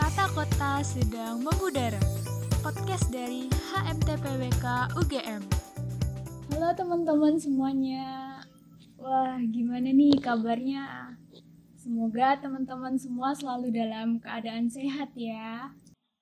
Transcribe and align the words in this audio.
Kata 0.00 0.32
Kota 0.32 0.80
sedang 0.80 1.44
mengudara. 1.44 2.00
Podcast 2.64 3.12
dari 3.12 3.52
HMTPWK 3.52 4.96
UGM. 4.96 5.44
Halo 6.48 6.72
teman-teman 6.72 7.36
semuanya. 7.36 8.40
Wah, 8.96 9.36
gimana 9.52 9.92
nih 9.92 10.16
kabarnya? 10.16 11.12
Semoga 11.76 12.32
teman-teman 12.40 12.96
semua 12.96 13.36
selalu 13.36 13.76
dalam 13.76 14.16
keadaan 14.16 14.72
sehat 14.72 15.12
ya. 15.20 15.68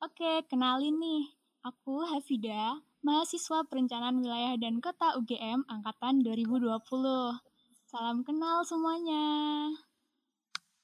Oke, 0.02 0.42
kenalin 0.50 0.98
nih. 0.98 1.30
Aku 1.62 2.02
Hafida, 2.02 2.82
mahasiswa 3.06 3.62
Perencanaan 3.62 4.18
Wilayah 4.18 4.58
dan 4.58 4.82
Kota 4.82 5.14
UGM 5.22 5.62
angkatan 5.70 6.26
2020. 6.26 6.82
Salam 7.86 8.26
kenal 8.26 8.66
semuanya. 8.66 9.22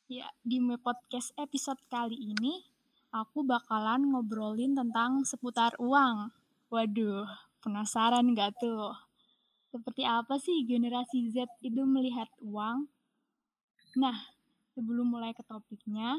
Ya, 0.07 0.31
di 0.47 0.63
podcast 0.79 1.35
episode 1.35 1.83
kali 1.91 2.39
ini 2.39 2.74
aku 3.15 3.47
bakalan 3.47 4.11
ngobrolin 4.11 4.75
tentang 4.75 5.23
seputar 5.23 5.79
uang. 5.79 6.35
Waduh, 6.67 7.31
penasaran 7.63 8.35
gak 8.35 8.59
tuh? 8.59 8.91
Seperti 9.71 10.03
apa 10.03 10.35
sih 10.43 10.67
generasi 10.67 11.31
Z 11.31 11.47
itu 11.63 11.87
melihat 11.87 12.27
uang? 12.43 12.91
Nah, 13.95 14.19
sebelum 14.75 15.15
mulai 15.15 15.31
ke 15.31 15.47
topiknya, 15.47 16.19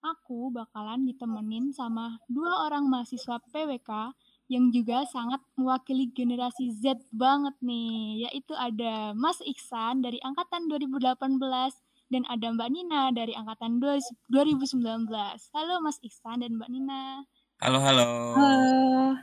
aku 0.00 0.48
bakalan 0.48 1.04
ditemenin 1.04 1.68
sama 1.76 2.16
dua 2.32 2.64
orang 2.64 2.88
mahasiswa 2.88 3.36
PWK 3.52 4.16
yang 4.48 4.72
juga 4.72 5.04
sangat 5.04 5.44
mewakili 5.60 6.08
generasi 6.16 6.72
Z 6.72 7.04
banget 7.12 7.52
nih, 7.60 8.28
yaitu 8.28 8.56
ada 8.56 9.12
Mas 9.12 9.44
Iksan 9.44 10.00
dari 10.00 10.16
angkatan 10.24 10.72
2018 10.72 11.81
dan 12.12 12.28
ada 12.28 12.52
Mbak 12.52 12.68
Nina 12.68 13.08
dari 13.08 13.32
angkatan 13.32 13.80
2019. 13.80 15.08
Halo 15.56 15.80
Mas 15.80 15.96
Iksan 16.04 16.44
dan 16.44 16.60
Mbak 16.60 16.68
Nina. 16.68 17.24
Halo, 17.64 17.80
halo. 17.80 18.36
Halo. 18.36 19.16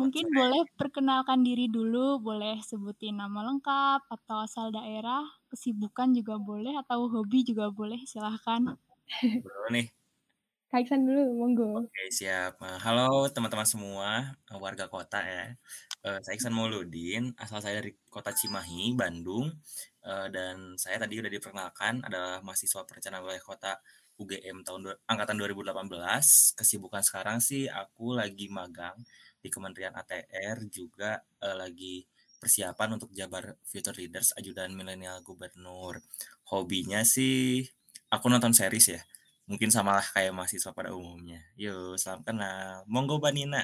Mungkin 0.00 0.32
sore. 0.32 0.36
boleh 0.36 0.62
perkenalkan 0.80 1.44
diri 1.44 1.68
dulu, 1.68 2.16
boleh 2.24 2.56
sebutin 2.64 3.20
nama 3.20 3.44
lengkap 3.52 4.08
atau 4.08 4.44
asal 4.44 4.72
daerah, 4.72 5.28
kesibukan 5.52 6.12
juga 6.16 6.40
boleh 6.40 6.72
atau 6.80 7.04
hobi 7.12 7.44
juga 7.44 7.68
boleh, 7.68 8.00
silahkan. 8.08 8.80
Bro 9.44 9.68
nih. 9.68 9.92
Kak 10.72 10.88
Iksan 10.88 11.04
dulu, 11.04 11.36
monggo. 11.36 11.84
Oke, 11.84 12.08
siap. 12.08 12.56
Halo 12.80 13.28
teman-teman 13.28 13.68
semua, 13.68 14.32
warga 14.56 14.88
kota 14.88 15.20
ya. 15.20 15.52
Saya 16.02 16.34
Iksan 16.34 16.50
Mauludin, 16.50 17.30
asal 17.38 17.62
saya 17.62 17.78
dari 17.78 17.94
kota 18.10 18.34
Cimahi, 18.34 18.98
Bandung. 18.98 19.54
dan 20.02 20.74
saya 20.74 20.98
tadi 20.98 21.22
udah 21.22 21.30
diperkenalkan 21.30 22.02
adalah 22.02 22.42
mahasiswa 22.42 22.82
perencanaan 22.82 23.22
wilayah 23.22 23.38
kota 23.38 23.72
UGM 24.18 24.66
tahun 24.66 24.98
angkatan 25.06 25.38
2018. 25.38 26.58
Kesibukan 26.58 27.02
sekarang 27.06 27.38
sih 27.38 27.70
aku 27.70 28.18
lagi 28.18 28.50
magang 28.50 28.98
di 29.38 29.46
Kementerian 29.46 29.94
ATR 29.94 30.66
juga 30.66 31.22
lagi 31.38 32.02
persiapan 32.42 32.98
untuk 32.98 33.14
jabar 33.14 33.54
Future 33.62 33.94
Leaders 33.94 34.34
ajudan 34.34 34.74
milenial 34.74 35.22
gubernur. 35.22 36.02
Hobinya 36.50 37.06
sih 37.06 37.62
aku 38.10 38.26
nonton 38.26 38.50
series 38.50 38.98
ya 38.98 39.02
mungkin 39.46 39.70
sama 39.70 39.98
lah 39.98 40.06
kayak 40.06 40.34
mahasiswa 40.34 40.74
pada 40.74 40.90
umumnya. 40.90 41.42
Yuk, 41.54 41.94
salam 41.94 42.26
kenal. 42.26 42.82
Monggo 42.90 43.22
Mbak 43.22 43.32
Nina. 43.38 43.62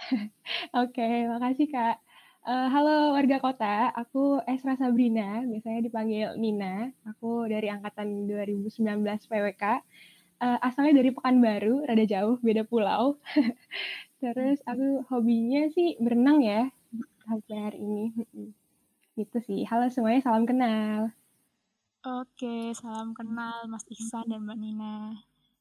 Oke, 0.82 1.08
makasih 1.28 1.68
Kak. 1.68 1.96
Uh, 2.40 2.68
halo 2.72 3.12
warga 3.12 3.36
kota, 3.36 3.92
aku 3.92 4.40
Esra 4.48 4.72
Sabrina, 4.80 5.44
biasanya 5.44 5.80
dipanggil 5.84 6.28
Nina. 6.40 6.88
Aku 7.04 7.44
dari 7.44 7.68
angkatan 7.68 8.24
2019 8.24 9.04
PWK. 9.28 9.64
Uh, 10.40 10.58
asalnya 10.64 11.04
dari 11.04 11.12
Pekanbaru, 11.12 11.84
rada 11.84 12.04
jauh, 12.08 12.40
beda 12.40 12.64
pulau. 12.64 13.20
Terus 14.24 14.64
aku 14.64 15.04
hobinya 15.12 15.68
sih 15.68 16.00
berenang 16.00 16.40
ya, 16.40 16.72
sampai 17.28 17.56
hari 17.60 17.78
ini. 17.84 18.04
Gitu 19.20 19.38
sih. 19.44 19.68
Halo 19.68 19.92
semuanya, 19.92 20.24
salam 20.24 20.48
kenal. 20.48 21.12
Oke, 22.00 22.72
salam 22.72 23.12
kenal 23.12 23.68
Mas 23.68 23.84
Ihsan 23.92 24.24
dan 24.32 24.48
Mbak 24.48 24.56
Nina. 24.56 25.12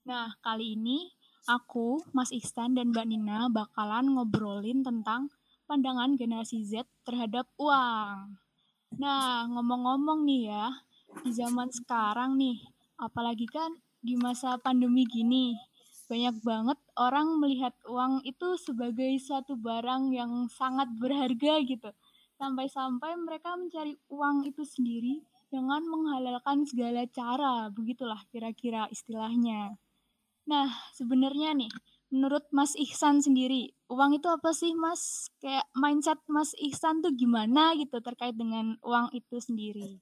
Nah, 0.08 0.32
kali 0.40 0.80
ini 0.80 1.12
aku, 1.46 2.04
Mas 2.12 2.34
Ihsan 2.34 2.76
dan 2.76 2.92
Mbak 2.92 3.06
Nina 3.08 3.48
bakalan 3.48 4.18
ngobrolin 4.18 4.84
tentang 4.84 5.32
pandangan 5.70 6.18
generasi 6.18 6.66
Z 6.66 6.90
terhadap 7.06 7.46
uang. 7.62 8.36
Nah, 8.98 9.46
ngomong-ngomong 9.46 10.26
nih 10.26 10.50
ya, 10.50 10.68
di 11.22 11.32
zaman 11.32 11.70
sekarang 11.70 12.36
nih, 12.42 12.58
apalagi 12.98 13.46
kan 13.46 13.78
di 14.02 14.18
masa 14.18 14.58
pandemi 14.58 15.06
gini, 15.06 15.54
banyak 16.10 16.42
banget 16.42 16.80
orang 16.98 17.38
melihat 17.38 17.78
uang 17.86 18.26
itu 18.26 18.58
sebagai 18.58 19.14
suatu 19.22 19.54
barang 19.54 20.10
yang 20.10 20.50
sangat 20.50 20.90
berharga 20.98 21.62
gitu. 21.62 21.94
Sampai-sampai 22.42 23.14
mereka 23.22 23.54
mencari 23.54 23.94
uang 24.10 24.50
itu 24.50 24.66
sendiri 24.66 25.22
dengan 25.54 25.86
menghalalkan 25.86 26.66
segala 26.66 27.06
cara, 27.14 27.70
begitulah 27.70 28.26
kira-kira 28.34 28.90
istilahnya. 28.90 29.78
Nah, 30.50 30.66
sebenarnya 30.98 31.54
nih, 31.54 31.70
menurut 32.10 32.50
Mas 32.50 32.74
Ihsan 32.74 33.22
sendiri, 33.22 33.70
uang 33.86 34.18
itu 34.18 34.26
apa 34.26 34.50
sih 34.50 34.74
Mas? 34.74 35.30
Kayak 35.38 35.70
mindset 35.78 36.18
Mas 36.26 36.58
Ihsan 36.58 37.06
tuh 37.06 37.14
gimana 37.14 37.78
gitu 37.78 38.02
terkait 38.02 38.34
dengan 38.34 38.74
uang 38.82 39.14
itu 39.14 39.38
sendiri? 39.38 40.02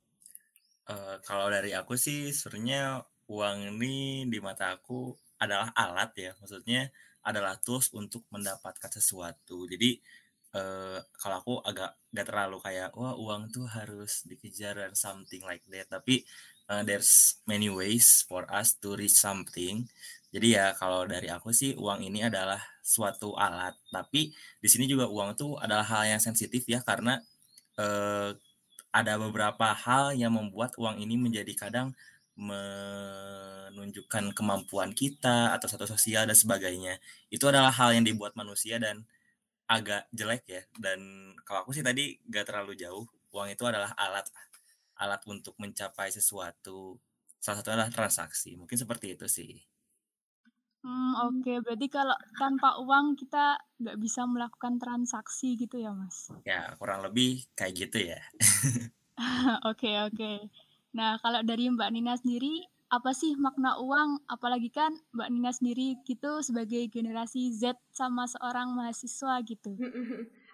Uh, 0.88 1.20
kalau 1.28 1.52
dari 1.52 1.76
aku 1.76 2.00
sih 2.00 2.32
sebenarnya 2.32 3.04
uang 3.28 3.76
ini 3.76 4.24
di 4.32 4.40
mata 4.40 4.72
aku 4.72 5.12
adalah 5.36 5.76
alat 5.76 6.16
ya, 6.16 6.32
maksudnya 6.40 6.88
adalah 7.28 7.60
tools 7.60 7.92
untuk 7.92 8.24
mendapatkan 8.32 8.88
sesuatu. 8.88 9.68
Jadi 9.68 10.00
uh, 10.56 11.04
kalau 11.20 11.36
aku 11.44 11.54
agak 11.60 11.92
gak 12.16 12.28
terlalu 12.32 12.58
kayak 12.64 12.96
wah 12.96 13.20
uang 13.20 13.52
tuh 13.52 13.68
harus 13.68 14.24
dikejar 14.24 14.80
dan 14.80 14.96
something 14.96 15.44
like 15.44 15.64
that 15.68 15.92
tapi 15.92 16.24
uh, 16.70 16.84
there's 16.84 17.42
many 17.48 17.72
ways 17.72 18.24
for 18.28 18.48
us 18.52 18.76
to 18.80 18.96
reach 18.96 19.16
something. 19.18 19.88
Jadi 20.32 20.60
ya 20.60 20.76
kalau 20.76 21.08
dari 21.08 21.32
aku 21.32 21.56
sih 21.56 21.74
uang 21.80 22.04
ini 22.04 22.28
adalah 22.28 22.60
suatu 22.84 23.34
alat. 23.40 23.74
Tapi 23.90 24.32
di 24.60 24.68
sini 24.70 24.86
juga 24.86 25.08
uang 25.08 25.36
tuh 25.40 25.56
adalah 25.58 25.88
hal 25.88 26.18
yang 26.18 26.22
sensitif 26.22 26.68
ya 26.68 26.84
karena 26.84 27.20
uh, 27.80 28.36
ada 28.92 29.14
beberapa 29.20 29.72
hal 29.76 30.16
yang 30.16 30.36
membuat 30.36 30.76
uang 30.80 31.00
ini 31.00 31.16
menjadi 31.20 31.54
kadang 31.56 31.96
menunjukkan 32.38 34.30
kemampuan 34.38 34.94
kita 34.94 35.58
atau 35.58 35.66
satu 35.66 35.90
sosial 35.90 36.30
dan 36.30 36.38
sebagainya. 36.38 37.02
Itu 37.34 37.50
adalah 37.50 37.74
hal 37.74 37.98
yang 37.98 38.06
dibuat 38.06 38.38
manusia 38.38 38.78
dan 38.78 39.08
agak 39.66 40.06
jelek 40.14 40.44
ya. 40.46 40.62
Dan 40.78 41.34
kalau 41.48 41.66
aku 41.66 41.74
sih 41.74 41.82
tadi 41.82 42.20
gak 42.30 42.46
terlalu 42.52 42.78
jauh 42.78 43.10
uang 43.34 43.54
itu 43.54 43.64
adalah 43.68 43.92
alat 44.00 44.26
alat 44.98 45.22
untuk 45.30 45.54
mencapai 45.62 46.10
sesuatu 46.10 46.98
salah 47.38 47.62
satu 47.62 47.70
adalah 47.74 47.94
transaksi 47.94 48.58
mungkin 48.58 48.76
seperti 48.76 49.14
itu 49.14 49.26
sih. 49.30 49.54
Hmm, 50.86 51.14
oke 51.30 51.42
okay. 51.44 51.58
berarti 51.62 51.88
kalau 51.90 52.18
tanpa 52.38 52.78
uang 52.80 53.18
kita 53.18 53.58
nggak 53.82 53.98
bisa 53.98 54.24
melakukan 54.30 54.78
transaksi 54.78 55.58
gitu 55.58 55.82
ya 55.82 55.92
mas? 55.94 56.30
Ya 56.46 56.74
kurang 56.78 57.02
lebih 57.06 57.46
kayak 57.58 57.74
gitu 57.88 58.14
ya. 58.14 58.22
Oke 59.18 59.58
oke. 59.66 59.74
Okay, 59.82 59.96
okay. 59.98 60.38
nah 60.94 61.18
kalau 61.18 61.42
dari 61.42 61.74
mbak 61.74 61.90
Nina 61.90 62.14
sendiri 62.14 62.70
apa 62.88 63.12
sih 63.12 63.36
makna 63.36 63.76
uang? 63.80 64.24
Apalagi 64.32 64.72
kan 64.72 64.96
Mbak 65.12 65.30
Nina 65.32 65.52
sendiri 65.52 66.00
gitu 66.08 66.40
sebagai 66.40 66.88
generasi 66.88 67.52
Z 67.52 67.76
sama 67.92 68.28
seorang 68.28 68.72
mahasiswa 68.72 69.44
gitu. 69.44 69.76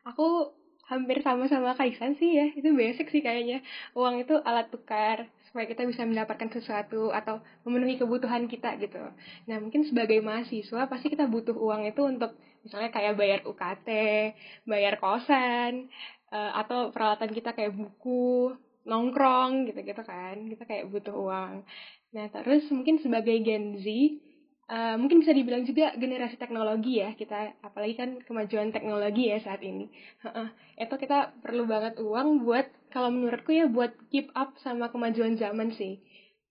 Aku 0.10 0.54
hampir 0.88 1.24
sama-sama 1.24 1.76
Kaisan 1.78 2.16
sih 2.20 2.36
ya. 2.36 2.52
Itu 2.54 2.76
basic 2.76 3.10
sih 3.10 3.24
kayaknya. 3.24 3.64
Uang 3.96 4.20
itu 4.24 4.36
alat 4.44 4.68
tukar 4.70 5.28
supaya 5.48 5.70
kita 5.70 5.86
bisa 5.86 6.02
mendapatkan 6.04 6.50
sesuatu 6.50 7.14
atau 7.14 7.40
memenuhi 7.64 8.02
kebutuhan 8.02 8.50
kita 8.50 8.76
gitu. 8.82 9.00
Nah 9.46 9.58
mungkin 9.62 9.86
sebagai 9.86 10.20
mahasiswa 10.20 10.90
pasti 10.90 11.14
kita 11.14 11.30
butuh 11.30 11.54
uang 11.54 11.86
itu 11.88 12.02
untuk 12.04 12.34
misalnya 12.66 12.90
kayak 12.90 13.20
bayar 13.20 13.40
UKT 13.46 13.88
bayar 14.66 14.98
kosan 14.98 15.92
uh, 16.32 16.52
atau 16.58 16.90
peralatan 16.90 17.30
kita 17.36 17.54
kayak 17.54 17.76
buku 17.76 18.56
nongkrong 18.84 19.70
gitu-gitu 19.72 20.04
kan. 20.04 20.36
Kita 20.50 20.64
kayak 20.66 20.90
butuh 20.92 21.16
uang. 21.16 21.64
Nah, 22.14 22.30
terus 22.30 22.70
mungkin 22.70 23.02
sebagai 23.02 23.42
Gen 23.42 23.82
Z, 23.82 23.86
uh, 24.70 24.96
mungkin 25.00 25.24
bisa 25.24 25.36
dibilang 25.36 25.64
juga 25.68 25.92
generasi 25.98 26.40
teknologi 26.40 27.02
ya 27.04 27.12
kita, 27.16 27.60
apalagi 27.64 27.96
kan 27.98 28.10
kemajuan 28.24 28.72
teknologi 28.72 29.32
ya 29.32 29.40
saat 29.44 29.60
ini. 29.64 29.90
Itu 30.80 30.96
kita 30.96 31.36
perlu 31.44 31.68
banget 31.68 32.00
uang 32.00 32.48
buat, 32.48 32.68
kalau 32.94 33.10
menurutku 33.12 33.52
ya 33.52 33.68
buat 33.68 33.96
keep 34.14 34.32
up 34.38 34.56
sama 34.62 34.92
kemajuan 34.94 35.36
zaman 35.36 35.74
sih. 35.76 36.00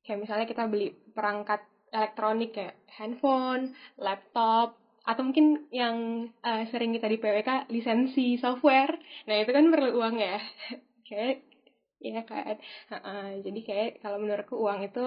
Kayak 0.03 0.27
misalnya 0.29 0.47
kita 0.51 0.67
beli 0.67 0.93
perangkat 1.15 1.63
elektronik 1.93 2.57
kayak 2.57 2.75
handphone, 2.89 3.77
laptop, 4.01 4.81
atau 5.03 5.23
mungkin 5.27 5.67
yang 5.75 6.29
uh, 6.47 6.63
sering 6.71 6.95
kita 6.95 7.11
di 7.11 7.19
PWK 7.19 7.71
lisensi 7.71 8.39
software. 8.39 8.95
Nah, 9.27 9.35
itu 9.43 9.51
kan 9.51 9.67
perlu 9.69 9.99
uang 9.99 10.17
ya. 10.19 10.39
kayak 11.09 11.43
ya 12.03 12.23
kan. 12.27 12.57
Jadi 13.43 13.61
kayak 13.63 13.91
kalau 14.03 14.19
menurutku 14.19 14.59
uang 14.59 14.87
itu 14.87 15.05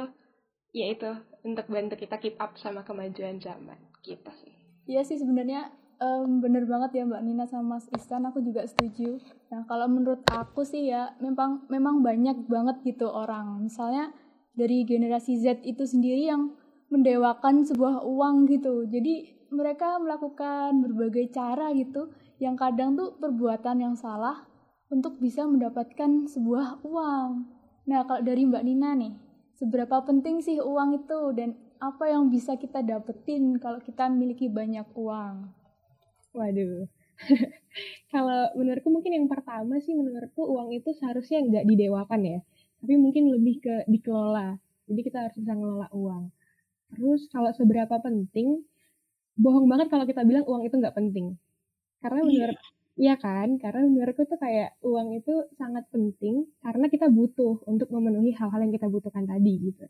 ya 0.75 0.92
itu 0.92 1.12
untuk 1.45 1.69
bantu 1.69 1.94
kita 1.95 2.18
keep 2.18 2.36
up 2.42 2.57
sama 2.57 2.81
kemajuan 2.81 3.38
zaman 3.38 3.77
gitu 4.01 4.31
sih. 4.42 4.53
Iya 4.89 5.06
sih 5.06 5.21
sebenarnya 5.21 5.69
um, 6.01 6.42
bener 6.42 6.65
banget 6.65 7.01
ya 7.01 7.03
Mbak 7.06 7.21
Nina 7.21 7.45
sama 7.45 7.77
Mas 7.77 7.86
Istan 7.94 8.25
aku 8.25 8.42
juga 8.42 8.65
setuju. 8.65 9.21
Nah 9.53 9.63
kalau 9.69 9.86
menurut 9.86 10.25
aku 10.33 10.65
sih 10.65 10.89
ya 10.89 11.13
memang 11.21 11.69
memang 11.69 12.01
banyak 12.01 12.50
banget 12.50 12.81
gitu 12.81 13.06
orang. 13.07 13.62
Misalnya 13.62 14.09
dari 14.57 14.83
generasi 14.83 15.38
Z 15.38 15.62
itu 15.62 15.86
sendiri 15.86 16.25
yang 16.25 16.57
mendewakan 16.89 17.62
sebuah 17.62 18.01
uang 18.01 18.50
gitu. 18.50 18.89
Jadi 18.89 19.45
mereka 19.53 20.01
melakukan 20.01 20.81
berbagai 20.81 21.31
cara 21.31 21.71
gitu 21.77 22.09
yang 22.42 22.59
kadang 22.59 23.00
tuh 23.00 23.15
perbuatan 23.15 23.80
yang 23.80 23.95
salah 23.95 24.44
untuk 24.92 25.18
bisa 25.18 25.47
mendapatkan 25.47 26.30
sebuah 26.30 26.83
uang. 26.83 27.30
Nah, 27.86 28.01
kalau 28.06 28.21
dari 28.21 28.45
Mbak 28.45 28.63
Nina 28.65 28.92
nih, 28.97 29.13
seberapa 29.56 30.04
penting 30.04 30.44
sih 30.44 30.60
uang 30.60 31.04
itu 31.04 31.19
dan 31.36 31.56
apa 31.80 32.12
yang 32.12 32.28
bisa 32.31 32.56
kita 32.56 32.84
dapetin 32.84 33.60
kalau 33.60 33.80
kita 33.80 34.07
memiliki 34.07 34.52
banyak 34.52 34.88
uang? 34.96 35.52
Waduh. 36.36 36.88
kalau 38.13 38.52
menurutku 38.60 38.92
mungkin 38.92 39.16
yang 39.16 39.28
pertama 39.31 39.80
sih 39.80 39.96
menurutku 39.96 40.44
uang 40.44 40.75
itu 40.75 40.92
seharusnya 41.00 41.40
nggak 41.48 41.66
didewakan 41.68 42.22
ya, 42.28 42.40
tapi 42.84 42.94
mungkin 43.00 43.31
lebih 43.31 43.63
ke 43.63 43.75
dikelola. 43.88 44.60
Jadi 44.86 45.02
kita 45.02 45.18
harus 45.28 45.36
bisa 45.40 45.52
ngelola 45.56 45.88
uang. 45.96 46.24
Terus 46.92 47.28
kalau 47.31 47.52
seberapa 47.56 47.98
penting, 48.04 48.62
bohong 49.40 49.68
banget 49.72 49.88
kalau 49.88 50.04
kita 50.04 50.22
bilang 50.28 50.44
uang 50.46 50.68
itu 50.68 50.75
nggak 50.75 50.96
penting. 50.96 51.40
Karena 52.04 52.22
iya. 52.22 52.28
menurut 52.28 52.60
Iya 52.95 53.19
kan? 53.19 53.59
Karena 53.59 53.83
menurutku 53.83 54.24
tuh 54.24 54.39
kayak 54.39 54.80
uang 54.80 55.19
itu 55.19 55.51
sangat 55.59 55.83
penting 55.92 56.47
karena 56.63 56.88
kita 56.88 57.12
butuh 57.12 57.59
untuk 57.68 57.92
memenuhi 57.92 58.31
hal-hal 58.31 58.63
yang 58.63 58.71
kita 58.71 58.88
butuhkan 58.88 59.27
tadi 59.27 59.53
gitu. 59.59 59.86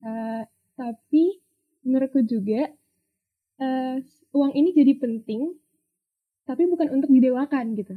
Uh, 0.00 0.42
tapi 0.80 1.44
menurutku 1.84 2.24
juga 2.24 2.72
uh, 3.60 3.96
uang 4.32 4.52
ini 4.56 4.72
jadi 4.72 4.96
penting, 4.96 5.52
tapi 6.48 6.64
bukan 6.64 6.88
untuk 6.96 7.12
didewakan 7.12 7.76
gitu. 7.76 7.96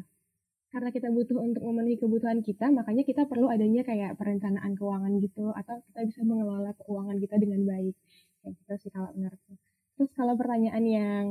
Karena 0.70 0.94
kita 0.94 1.10
butuh 1.10 1.40
untuk 1.40 1.66
memenuhi 1.66 1.98
kebutuhan 1.98 2.46
kita, 2.46 2.70
makanya 2.70 3.02
kita 3.02 3.26
perlu 3.26 3.50
adanya 3.50 3.82
kayak 3.82 4.20
perencanaan 4.20 4.78
keuangan 4.78 5.18
gitu, 5.18 5.50
atau 5.50 5.82
kita 5.90 6.06
bisa 6.06 6.22
mengelola 6.28 6.76
keuangan 6.78 7.18
kita 7.18 7.36
dengan 7.42 7.66
baik. 7.66 7.96
Kayak 8.44 8.54
gitu 8.62 8.74
sih 8.86 8.92
kalau 8.94 9.10
menurutku. 9.16 9.58
Terus 9.98 10.12
kalau 10.14 10.38
pertanyaan 10.38 10.84
yang 10.86 11.26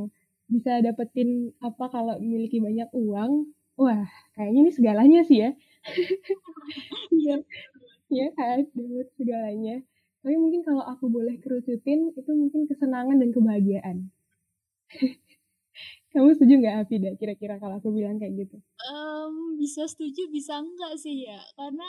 bisa 0.49 0.81
dapetin 0.81 1.53
apa 1.61 1.93
kalau 1.93 2.17
memiliki 2.19 2.59
banyak 2.59 2.89
uang? 2.97 3.53
Wah 3.79 4.09
kayaknya 4.35 4.61
ini 4.67 4.71
segalanya 4.75 5.21
sih 5.29 5.39
ya. 5.45 5.51
Iya. 7.15 7.37
Ya 8.09 8.29
kan 8.33 8.65
dapat 8.73 9.09
segalanya. 9.21 9.77
Tapi 10.25 10.35
mungkin 10.41 10.65
kalau 10.65 10.85
aku 10.85 11.13
boleh 11.13 11.37
kerucutin 11.41 12.13
itu 12.17 12.31
mungkin 12.33 12.65
kesenangan 12.65 13.21
dan 13.21 13.31
kebahagiaan. 13.33 13.97
Kamu 16.13 16.33
setuju 16.33 16.57
nggak 16.65 16.77
Afida 16.89 17.11
kira-kira 17.21 17.61
kalau 17.61 17.77
aku 17.77 17.93
bilang 17.93 18.17
kayak 18.17 18.49
gitu? 18.49 18.57
Um, 18.89 19.61
bisa 19.61 19.85
setuju 19.85 20.33
bisa 20.33 20.57
enggak 20.57 20.97
sih 20.97 21.29
ya? 21.29 21.37
Karena 21.53 21.85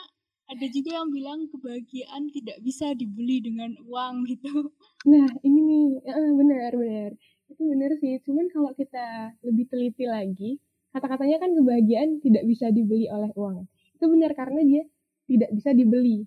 ada 0.51 0.65
juga 0.67 0.99
yang 0.99 1.07
bilang 1.07 1.47
kebahagiaan 1.47 2.27
tidak 2.35 2.59
bisa 2.59 2.91
dibeli 2.99 3.39
dengan 3.39 3.79
uang 3.87 4.27
gitu. 4.27 4.75
Nah 5.07 5.27
ini 5.47 5.59
nih. 5.63 5.87
Uh, 6.03 6.31
benar 6.35 6.71
benar 6.75 7.11
itu 7.49 7.61
benar 7.65 7.91
sih 7.97 8.21
cuman 8.23 8.45
kalau 8.53 8.71
kita 8.77 9.33
lebih 9.41 9.65
teliti 9.67 10.05
lagi 10.05 10.61
kata-katanya 10.93 11.37
kan 11.41 11.51
kebahagiaan 11.53 12.09
tidak 12.21 12.43
bisa 12.49 12.73
dibeli 12.73 13.05
oleh 13.09 13.29
uang. 13.37 13.65
Itu 13.97 14.09
benar 14.09 14.33
karena 14.33 14.61
dia 14.65 14.83
tidak 15.29 15.49
bisa 15.53 15.69
dibeli. 15.73 16.25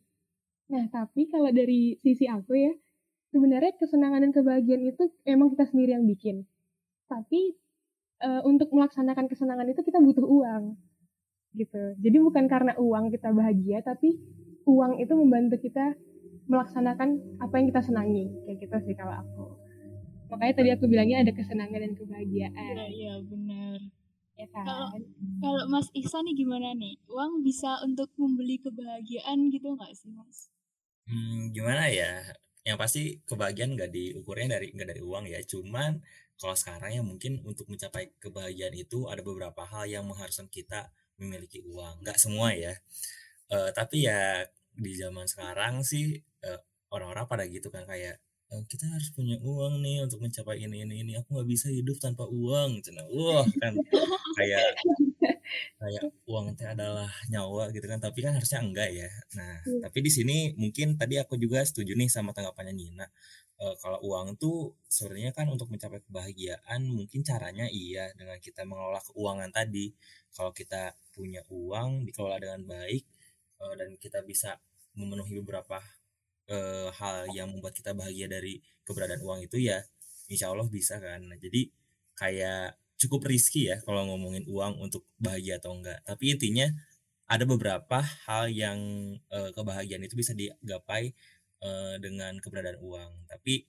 Nah 0.70 0.86
tapi 0.88 1.26
kalau 1.26 1.50
dari 1.50 1.98
sisi 1.98 2.30
aku 2.30 2.54
ya 2.54 2.72
sebenarnya 3.34 3.74
kesenangan 3.80 4.22
dan 4.28 4.32
kebahagiaan 4.34 4.82
itu 4.86 5.10
emang 5.26 5.50
kita 5.54 5.66
sendiri 5.66 5.98
yang 5.98 6.06
bikin. 6.06 6.46
Tapi 7.10 7.58
e, 8.22 8.28
untuk 8.46 8.70
melaksanakan 8.70 9.26
kesenangan 9.26 9.66
itu 9.66 9.82
kita 9.82 9.98
butuh 9.98 10.24
uang 10.24 10.78
gitu. 11.58 11.82
Jadi 11.98 12.16
bukan 12.22 12.46
karena 12.46 12.72
uang 12.78 13.10
kita 13.10 13.34
bahagia 13.34 13.82
tapi 13.82 14.16
uang 14.64 15.02
itu 15.02 15.12
membantu 15.18 15.58
kita 15.58 15.98
melaksanakan 16.46 17.18
apa 17.42 17.54
yang 17.58 17.66
kita 17.70 17.82
senangi 17.82 18.30
kayak 18.46 18.66
gitu 18.66 18.76
sih 18.82 18.94
kalau 18.98 19.14
aku 19.14 19.61
makanya 20.32 20.54
tadi 20.64 20.70
aku 20.72 20.84
bilangnya 20.88 21.20
ada 21.20 21.32
kesenangan 21.36 21.80
dan 21.84 21.92
kebahagiaan. 21.92 22.72
Iya 22.72 22.86
iya 22.88 23.14
benar. 23.20 23.78
Ya 24.32 24.46
kan? 24.48 24.64
Kalau 24.64 24.88
kalau 25.44 25.62
Mas 25.68 25.92
Ihsan 25.92 26.24
nih 26.24 26.34
gimana 26.40 26.72
nih? 26.72 26.96
Uang 27.12 27.44
bisa 27.44 27.84
untuk 27.84 28.08
membeli 28.16 28.56
kebahagiaan 28.56 29.52
gitu 29.52 29.76
nggak 29.76 29.92
sih 29.92 30.08
Mas? 30.16 30.48
Hmm, 31.04 31.52
gimana 31.52 31.92
ya? 31.92 32.24
Yang 32.64 32.78
pasti 32.80 33.02
kebahagiaan 33.28 33.76
nggak 33.76 33.92
diukurnya 33.92 34.56
dari 34.56 34.72
nggak 34.72 34.88
dari 34.96 35.02
uang 35.04 35.28
ya. 35.28 35.44
Cuman 35.44 36.00
kalau 36.40 36.56
sekarang 36.56 36.90
ya 36.96 37.02
mungkin 37.04 37.44
untuk 37.44 37.68
mencapai 37.68 38.16
kebahagiaan 38.16 38.72
itu 38.72 39.04
ada 39.12 39.20
beberapa 39.20 39.68
hal 39.68 39.84
yang 39.84 40.08
mengharuskan 40.08 40.48
kita 40.48 40.88
memiliki 41.20 41.60
uang. 41.60 42.00
Nggak 42.00 42.16
semua 42.16 42.56
ya. 42.56 42.72
Uh, 43.52 43.68
tapi 43.76 44.08
ya 44.08 44.48
di 44.72 44.96
zaman 44.96 45.28
sekarang 45.28 45.84
sih 45.84 46.16
uh, 46.48 46.56
orang-orang 46.88 47.28
pada 47.28 47.44
gitu 47.44 47.68
kan 47.68 47.84
kayak 47.84 48.16
Eh, 48.16 48.31
kita 48.68 48.84
harus 48.84 49.08
punya 49.16 49.40
uang 49.40 49.80
nih 49.80 50.04
untuk 50.04 50.20
mencapai 50.20 50.60
ini 50.60 50.84
ini 50.84 50.94
ini. 51.00 51.12
Aku 51.16 51.32
nggak 51.32 51.48
bisa 51.48 51.72
hidup 51.72 51.96
tanpa 51.96 52.28
uang 52.28 52.84
cina. 52.84 53.00
Wah 53.08 53.48
kan 53.60 53.72
kayak 54.36 54.76
kayak 55.80 56.04
uang 56.28 56.52
itu 56.52 56.64
adalah 56.68 57.08
nyawa 57.32 57.72
gitu 57.72 57.86
kan. 57.88 57.96
Tapi 57.96 58.18
kan 58.20 58.36
harusnya 58.36 58.60
enggak 58.60 58.90
ya. 58.92 59.08
Nah 59.40 59.64
hmm. 59.64 59.80
tapi 59.88 59.98
di 60.04 60.10
sini 60.12 60.36
mungkin 60.60 61.00
tadi 61.00 61.16
aku 61.16 61.40
juga 61.40 61.64
setuju 61.64 61.96
nih 61.96 62.12
sama 62.12 62.36
tanggapannya 62.36 62.76
Nina. 62.76 63.06
E, 63.56 63.64
kalau 63.80 63.98
uang 64.04 64.36
tuh 64.36 64.76
sebenarnya 64.84 65.32
kan 65.32 65.48
untuk 65.48 65.72
mencapai 65.72 66.04
kebahagiaan 66.04 66.84
mungkin 66.84 67.24
caranya 67.24 67.70
iya 67.72 68.12
dengan 68.18 68.36
kita 68.36 68.68
mengelola 68.68 69.00
keuangan 69.00 69.48
tadi. 69.48 69.96
Kalau 70.32 70.52
kita 70.52 70.92
punya 71.16 71.40
uang 71.48 72.04
dikelola 72.04 72.36
dengan 72.36 72.60
baik 72.68 73.04
e, 73.56 73.64
dan 73.80 73.96
kita 73.96 74.20
bisa 74.28 74.60
memenuhi 74.92 75.40
beberapa 75.40 75.80
uh, 76.52 76.88
hal 76.92 77.32
yang 77.32 77.48
membuat 77.48 77.72
kita 77.72 77.96
bahagia 77.96 78.28
dari 78.28 78.60
keberadaan 78.84 79.24
uang 79.24 79.40
itu 79.48 79.56
ya 79.56 79.80
insya 80.28 80.52
Allah 80.52 80.68
bisa 80.68 81.00
kan. 81.00 81.24
Nah, 81.24 81.40
jadi 81.40 81.72
kayak 82.14 82.76
cukup 83.00 83.26
riski 83.26 83.66
ya 83.72 83.82
kalau 83.82 84.06
ngomongin 84.06 84.46
uang 84.46 84.78
untuk 84.78 85.08
bahagia 85.16 85.58
atau 85.58 85.74
enggak. 85.74 86.04
Tapi 86.04 86.36
intinya 86.36 86.68
ada 87.26 87.48
beberapa 87.48 88.04
hal 88.28 88.52
yang 88.52 88.78
uh, 89.32 89.50
kebahagiaan 89.56 90.04
itu 90.04 90.14
bisa 90.14 90.36
digapai 90.36 91.16
uh, 91.64 91.96
dengan 91.98 92.36
keberadaan 92.38 92.78
uang. 92.78 93.12
Tapi 93.26 93.64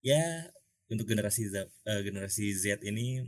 ya 0.00 0.48
untuk 0.88 1.08
generasi 1.08 1.48
Z, 1.52 1.68
uh, 1.68 2.00
generasi 2.00 2.50
Z 2.56 2.80
ini 2.82 3.24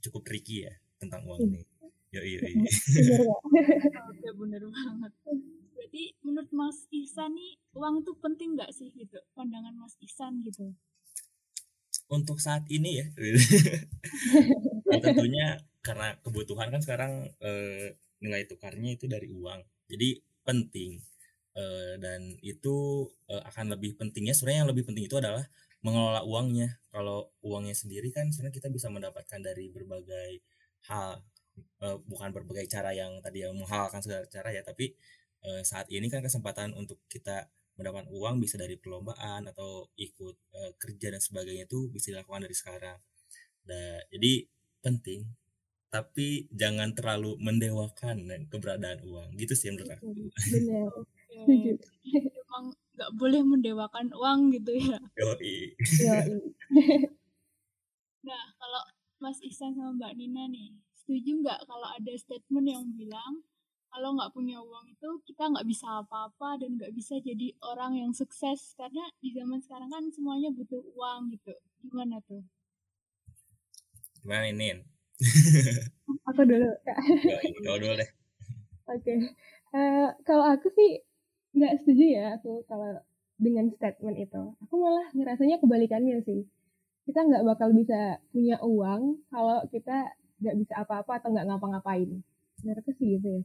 cukup 0.00 0.22
tricky 0.22 0.64
ya 0.64 0.74
tentang 1.02 1.26
uang 1.26 1.42
ini. 1.42 1.62
Yo, 2.14 2.22
yo, 2.22 2.38
yo. 2.38 2.64
Oke, 4.08 4.30
bener 4.38 4.62
banget 4.62 5.12
berarti 5.86 6.18
menurut 6.26 6.50
Mas 6.50 6.90
Ihsan 6.90 7.30
nih 7.38 7.62
uang 7.78 8.02
itu 8.02 8.12
penting 8.18 8.58
nggak 8.58 8.74
sih 8.74 8.90
gitu? 8.90 9.22
Pandangan 9.38 9.70
Mas 9.78 9.94
Ihsan 10.02 10.42
gitu. 10.42 10.74
Untuk 12.10 12.42
saat 12.42 12.66
ini 12.66 12.98
ya 13.02 13.06
tentunya 14.98 15.62
karena 15.86 16.18
kebutuhan 16.26 16.74
kan 16.74 16.82
sekarang 16.82 17.30
eh, 17.38 17.94
nilai 18.18 18.50
tukarnya 18.50 18.98
itu 18.98 19.06
dari 19.06 19.30
uang. 19.30 19.62
Jadi 19.86 20.18
penting. 20.42 20.98
Eh, 21.54 21.94
dan 22.02 22.34
itu 22.42 23.06
eh, 23.30 23.42
akan 23.46 23.78
lebih 23.78 23.94
pentingnya 23.94 24.34
sebenarnya 24.34 24.66
yang 24.66 24.70
lebih 24.74 24.84
penting 24.90 25.06
itu 25.06 25.22
adalah 25.22 25.46
mengelola 25.86 26.26
uangnya. 26.26 26.82
Kalau 26.90 27.30
uangnya 27.46 27.78
sendiri 27.78 28.10
kan 28.10 28.34
sebenarnya 28.34 28.58
kita 28.58 28.68
bisa 28.74 28.90
mendapatkan 28.90 29.38
dari 29.38 29.70
berbagai 29.70 30.42
hal. 30.90 31.22
Eh, 31.56 31.96
bukan 32.04 32.34
berbagai 32.34 32.68
cara 32.68 32.90
yang 32.92 33.22
tadi 33.22 33.46
yang 33.46 33.56
menghalalkan 33.56 34.02
segala 34.04 34.28
cara 34.28 34.52
ya 34.52 34.60
tapi 34.60 34.92
uh, 35.46 35.62
saat 35.62 35.86
ini 35.88 36.10
kan 36.10 36.20
kesempatan 36.20 36.74
untuk 36.74 36.98
kita 37.06 37.46
mendapatkan 37.78 38.10
uang 38.10 38.42
bisa 38.42 38.58
dari 38.58 38.74
perlombaan 38.80 39.46
atau 39.52 39.86
ikut 39.94 40.36
uh, 40.52 40.72
kerja 40.80 41.14
dan 41.14 41.22
sebagainya 41.22 41.70
itu 41.70 41.86
bisa 41.92 42.10
dilakukan 42.10 42.44
dari 42.44 42.56
sekarang. 42.56 42.98
Nah, 43.70 44.02
jadi 44.10 44.32
penting 44.82 45.22
tapi 45.86 46.50
jangan 46.52 46.92
terlalu 46.92 47.40
mendewakan 47.40 48.28
keberadaan 48.52 49.00
uang 49.06 49.32
gitu 49.38 49.54
sih 49.56 49.72
menurut 49.72 49.96
aku. 49.96 50.12
Benar. 50.52 50.92
Emang 52.12 52.64
nggak 52.96 53.10
boleh 53.16 53.40
mendewakan 53.40 54.12
uang 54.12 54.52
gitu 54.52 54.76
ya. 54.76 55.00
Yoi. 55.16 55.72
nah 58.26 58.44
kalau 58.58 58.82
Mas 59.22 59.38
Ihsan 59.40 59.72
sama 59.72 59.94
Mbak 59.94 60.12
Nina 60.18 60.50
nih 60.50 60.74
setuju 60.92 61.38
nggak 61.38 61.70
kalau 61.70 61.86
ada 61.86 62.12
statement 62.18 62.66
yang 62.66 62.84
bilang 62.98 63.46
kalau 63.90 64.12
nggak 64.12 64.32
punya 64.36 64.60
uang 64.60 64.86
itu 64.92 65.08
kita 65.24 65.48
nggak 65.48 65.66
bisa 65.66 66.04
apa-apa 66.04 66.60
dan 66.60 66.76
nggak 66.76 66.92
bisa 66.92 67.16
jadi 67.22 67.52
orang 67.64 67.96
yang 67.96 68.12
sukses. 68.12 68.76
Karena 68.76 69.04
di 69.22 69.32
zaman 69.32 69.62
sekarang 69.62 69.88
kan 69.88 70.04
semuanya 70.12 70.52
butuh 70.52 70.82
uang 70.94 71.32
gitu. 71.32 71.54
Gimana 71.86 72.20
tuh? 72.26 72.44
Gimana 74.20 74.50
ini 74.50 74.82
aku 76.28 76.42
dulu 76.44 76.70
kak. 76.84 76.98
Kau 77.64 77.78
dulu 77.80 77.94
deh. 77.96 78.10
Oke. 78.90 79.00
Okay. 79.00 79.18
uh, 79.72 79.78
eh, 79.78 80.08
kalau 80.28 80.44
aku 80.44 80.68
sih 80.76 81.00
nggak 81.56 81.80
setuju 81.80 82.04
ya 82.04 82.24
aku 82.36 82.66
kalau 82.68 83.00
dengan 83.40 83.72
statement 83.72 84.16
itu. 84.20 84.42
Aku 84.68 84.74
malah 84.76 85.08
ngerasanya 85.16 85.56
kebalikannya 85.60 86.20
sih. 86.24 86.44
Kita 87.08 87.22
nggak 87.22 87.44
bakal 87.46 87.72
bisa 87.72 88.20
punya 88.34 88.60
uang 88.60 89.24
kalau 89.32 89.62
kita 89.70 90.12
nggak 90.42 90.56
bisa 90.60 90.74
apa-apa 90.84 91.22
atau 91.22 91.32
nggak 91.32 91.46
ngapa-ngapain. 91.48 92.20
Menurutku 92.60 92.92
sih 92.98 93.16
gitu 93.16 93.40
ya. 93.40 93.42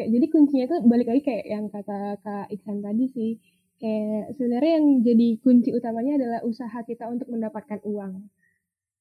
Kayak 0.00 0.16
jadi 0.16 0.26
kuncinya 0.32 0.64
itu 0.64 0.76
balik 0.88 1.08
lagi 1.12 1.22
kayak 1.28 1.44
yang 1.44 1.64
kata 1.68 2.16
Kak 2.24 2.48
Iksan 2.48 2.80
tadi 2.80 3.04
sih. 3.12 3.30
Kayak 3.76 4.32
sebenarnya 4.40 4.72
yang 4.80 4.86
jadi 5.04 5.28
kunci 5.44 5.70
utamanya 5.76 6.16
adalah 6.16 6.40
usaha 6.48 6.80
kita 6.88 7.04
untuk 7.12 7.28
mendapatkan 7.28 7.84
uang. 7.84 8.24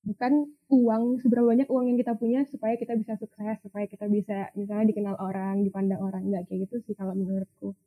Bukan 0.03 0.34
uang 0.68 1.03
seberapa 1.24 1.48
banyak 1.48 1.72
uang 1.72 1.86
yang 1.88 1.98
kita 2.03 2.20
punya 2.20 2.44
supaya 2.51 2.75
kita 2.75 3.00
bisa 3.00 3.15
sukses, 3.15 3.63
supaya 3.63 3.88
kita 3.88 4.12
bisa 4.12 4.51
misalnya 4.60 4.91
dikenal 4.91 5.15
orang, 5.24 5.63
dipandang 5.63 6.03
orang 6.03 6.27
nggak 6.27 6.51
kayak 6.51 6.68
gitu 6.68 6.84
sih 6.84 6.96
kalau 7.00 7.15
menurutku. 7.15 7.79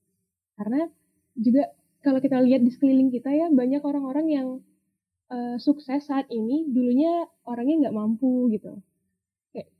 Karena 0.57 0.89
juga 1.37 1.69
kalau 2.01 2.17
kita 2.25 2.41
lihat 2.41 2.65
di 2.65 2.73
sekeliling 2.73 3.13
kita 3.13 3.29
ya 3.29 3.47
banyak 3.53 3.85
orang-orang 3.85 4.27
yang 4.33 4.49
uh, 5.33 5.57
sukses 5.61 6.05
saat 6.05 6.29
ini 6.29 6.69
dulunya 6.69 7.25
orangnya 7.49 7.89
nggak 7.89 7.97
mampu 7.97 8.51
gitu 8.53 8.83
kayak 9.55 9.71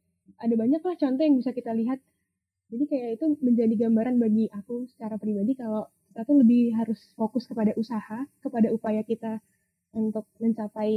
ada 0.41 0.55
banyak 0.57 0.81
lah 0.81 0.97
contoh 0.97 1.23
yang 1.23 1.37
bisa 1.37 1.51
kita 1.53 1.75
lihat 1.75 1.99
jadi 2.73 2.85
kayak 2.89 3.09
itu 3.21 3.25
menjadi 3.45 3.75
gambaran 3.87 4.17
bagi 4.17 4.49
aku 4.49 4.89
secara 4.89 5.21
pribadi 5.21 5.53
kalau 5.53 5.85
kita 6.09 6.25
tuh 6.25 6.37
lebih 6.41 6.73
harus 6.77 7.01
fokus 7.15 7.45
kepada 7.45 7.77
usaha 7.77 8.25
kepada 8.41 8.73
upaya 8.73 9.05
kita 9.05 9.45
untuk 9.93 10.25
mencapai 10.41 10.93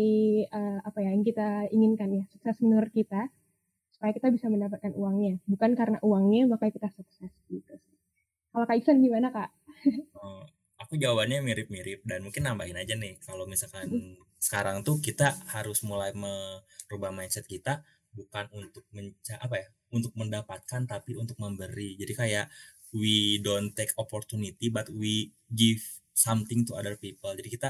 uh, 0.48 0.80
apa 0.88 1.04
ya 1.04 1.12
yang 1.12 1.28
kita 1.28 1.68
inginkan 1.76 2.16
ya 2.16 2.24
sukses 2.32 2.64
menurut 2.64 2.92
kita 2.96 3.28
supaya 3.92 4.12
kita 4.16 4.28
bisa 4.32 4.48
mendapatkan 4.48 4.92
uangnya. 4.96 5.40
Bukan 5.48 5.76
karena 5.76 6.00
uangnya 6.04 6.48
maka 6.48 6.72
kita 6.72 6.88
sukses 6.96 7.32
gitu 7.52 7.76
kalau 8.56 8.72
Kak 8.72 8.80
Iksan 8.80 9.04
gimana 9.04 9.36
Kak? 9.36 9.52
Oh, 10.16 10.48
aku 10.80 10.96
jawabannya 10.96 11.44
mirip-mirip 11.44 12.08
dan 12.08 12.24
mungkin 12.24 12.48
nambahin 12.48 12.80
aja 12.80 12.96
nih 12.96 13.20
kalau 13.20 13.44
misalkan 13.44 14.16
sekarang 14.40 14.80
tuh 14.80 15.04
kita 15.04 15.36
harus 15.52 15.84
mulai 15.84 16.16
merubah 16.16 17.12
mindset 17.12 17.44
kita 17.44 17.84
bukan 18.16 18.48
untuk 18.56 18.88
menca 18.96 19.36
apa 19.44 19.60
ya 19.60 19.68
untuk 19.96 20.12
mendapatkan 20.20 20.84
tapi 20.84 21.16
untuk 21.16 21.40
memberi. 21.40 21.96
Jadi 21.96 22.14
kayak 22.14 22.46
we 22.92 23.40
don't 23.40 23.72
take 23.72 23.96
opportunity 23.96 24.68
but 24.68 24.92
we 24.92 25.32
give 25.48 25.80
something 26.12 26.68
to 26.68 26.76
other 26.76 27.00
people. 27.00 27.32
Jadi 27.32 27.48
kita 27.48 27.70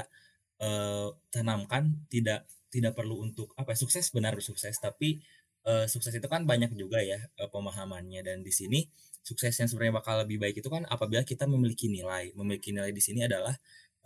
uh, 0.62 1.14
tanamkan 1.30 2.06
tidak 2.10 2.50
tidak 2.70 2.98
perlu 2.98 3.22
untuk 3.22 3.54
apa 3.54 3.72
ya, 3.72 3.78
sukses 3.78 4.10
benar 4.10 4.34
sukses 4.42 4.74
tapi 4.82 5.22
uh, 5.66 5.86
sukses 5.86 6.12
itu 6.12 6.26
kan 6.26 6.44
banyak 6.44 6.74
juga 6.74 6.98
ya 7.02 7.22
uh, 7.42 7.50
pemahamannya. 7.50 8.22
Dan 8.26 8.42
di 8.42 8.50
sini 8.50 8.86
sukses 9.22 9.54
yang 9.58 9.70
sebenarnya 9.70 9.94
bakal 10.02 10.14
lebih 10.22 10.38
baik 10.42 10.62
itu 10.62 10.68
kan 10.70 10.86
apabila 10.86 11.22
kita 11.26 11.46
memiliki 11.46 11.86
nilai. 11.90 12.34
Memiliki 12.34 12.74
nilai 12.74 12.90
di 12.90 13.02
sini 13.02 13.26
adalah 13.26 13.54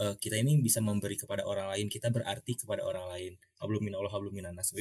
uh, 0.01 0.15
kita 0.17 0.41
ini 0.41 0.61
bisa 0.61 0.81
memberi 0.81 1.17
kepada 1.21 1.45
orang 1.45 1.73
lain 1.77 1.87
kita 1.93 2.09
berarti 2.09 2.57
kepada 2.57 2.85
orang 2.85 3.07
lain. 3.13 3.33
Hablum 3.61 3.85
min 3.85 3.95
Allah 3.97 4.13
hablum 4.13 4.33
minanas 4.33 4.73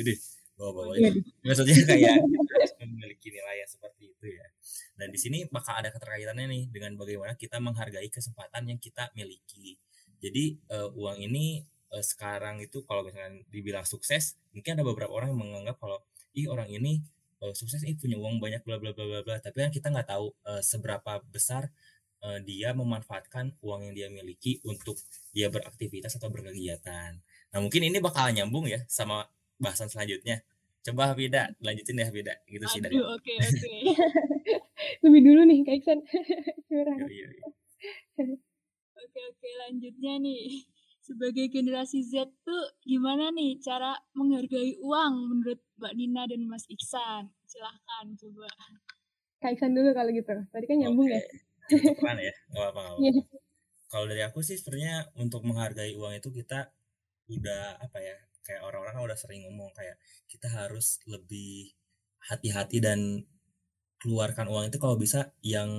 deh 0.60 0.66
bawa-bawa 0.68 0.94
iya. 1.00 1.16
maksudnya 1.48 1.75
kayak 1.88 2.20
memiliki 2.84 3.32
nilai 3.32 3.63
yang 3.63 3.72
seperti 3.72 4.12
itu 4.12 4.25
ya 4.36 4.48
dan 5.00 5.08
di 5.16 5.20
sini 5.20 5.48
bakal 5.48 5.80
ada 5.80 5.88
keterkaitannya 5.88 6.51
nih 6.51 6.63
dengan 6.68 7.00
bagaimana 7.00 7.39
kita 7.39 7.63
menghargai 7.63 8.12
kesempatan 8.12 8.68
yang 8.68 8.80
kita 8.84 9.08
miliki 9.16 9.80
jadi 10.20 10.60
uh, 10.75 10.92
uang 10.92 11.24
ini 11.24 11.63
uh, 11.96 12.04
sekarang 12.04 12.60
itu 12.60 12.84
kalau 12.84 13.08
misalnya 13.08 13.39
dibilang 13.48 13.88
sukses 13.88 14.36
mungkin 14.51 14.75
ada 14.75 14.84
beberapa 14.84 15.16
orang 15.16 15.32
yang 15.32 15.39
menganggap 15.39 15.80
kalau 15.80 16.04
ih 16.36 16.51
orang 16.51 16.68
ini 16.68 17.00
uh, 17.39 17.56
sukses 17.56 17.80
ih 17.88 17.96
punya 17.96 18.20
uang 18.20 18.44
banyak 18.44 18.60
bla 18.68 18.75
bla 18.75 18.92
bla 18.92 19.08
bla 19.08 19.20
bla 19.24 19.39
tapi 19.39 19.63
kan 19.63 19.72
kita 19.72 19.88
nggak 19.88 20.12
tahu 20.12 20.36
uh, 20.44 20.60
seberapa 20.60 21.24
besar 21.32 21.72
uh, 22.24 22.39
dia 22.44 22.75
memanfaatkan 22.75 23.56
uang 23.63 23.89
yang 23.89 23.94
dia 23.96 24.08
miliki 24.12 24.60
untuk 24.68 25.00
dia 25.32 25.48
beraktivitas 25.48 26.20
atau 26.20 26.28
berkegiatan. 26.28 27.16
Nah 27.50 27.60
mungkin 27.63 27.82
ini 27.88 27.98
bakal 28.04 28.30
nyambung 28.36 28.68
ya 28.68 28.84
sama 28.92 29.25
bahasan 29.60 29.92
selanjutnya. 29.92 30.42
Coba 30.80 31.12
Hafida, 31.12 31.51
lanjutin 31.60 32.00
ya 32.00 32.08
Hafida. 32.08 32.34
Gitu 32.48 32.66
sih 32.72 32.80
dari. 32.80 32.96
Oke 32.98 33.20
okay, 33.20 33.36
oke. 33.38 33.60
Okay. 33.60 33.80
Lebih 35.04 35.22
dulu 35.28 35.42
nih 35.46 35.60
Kak 35.68 35.75
Iksan. 35.84 36.00
Oke 39.00 39.20
oke 39.25 39.50
lanjutnya 39.66 40.20
nih. 40.20 40.68
Sebagai 41.01 41.50
generasi 41.50 42.04
Z 42.04 42.30
tuh 42.44 42.63
gimana 42.84 43.32
nih 43.32 43.58
cara 43.63 43.96
menghargai 44.13 44.78
uang 44.84 45.13
menurut 45.32 45.58
Mbak 45.80 45.94
Nina 45.96 46.28
dan 46.28 46.44
Mas 46.46 46.68
Iksan? 46.70 47.32
Silahkan 47.48 48.06
coba. 48.20 48.51
Kak 49.39 49.56
Iksan 49.56 49.72
dulu 49.74 49.96
kalau 49.96 50.12
gitu. 50.12 50.36
Tadi 50.51 50.66
kan 50.68 50.78
nyambung 50.78 51.10
okay. 51.10 51.24
ya 51.24 51.39
tukeran 51.70 52.18
ya 52.18 52.34
nggak 52.50 52.68
apa 52.74 52.82
apa 52.82 53.01
yeah. 53.06 53.24
kalau 53.89 54.06
dari 54.10 54.22
aku 54.25 54.39
sih 54.42 54.58
sebenarnya 54.58 55.13
untuk 55.18 55.46
menghargai 55.46 55.94
uang 55.94 56.18
itu 56.18 56.30
kita 56.34 56.74
udah 57.30 57.78
apa 57.78 57.98
ya 58.01 58.18
kayak 58.50 58.65
orang-orang 58.65 58.98
kan 58.98 59.03
udah 59.06 59.20
sering 59.20 59.46
ngomong 59.46 59.70
kayak 59.77 60.01
kita 60.25 60.50
harus 60.50 60.98
lebih 61.06 61.77
hati-hati 62.25 62.82
dan 62.82 63.29
keluarkan 64.01 64.50
uang 64.50 64.74
itu 64.74 64.82
kalau 64.82 64.98
bisa 64.98 65.29
yang 65.46 65.70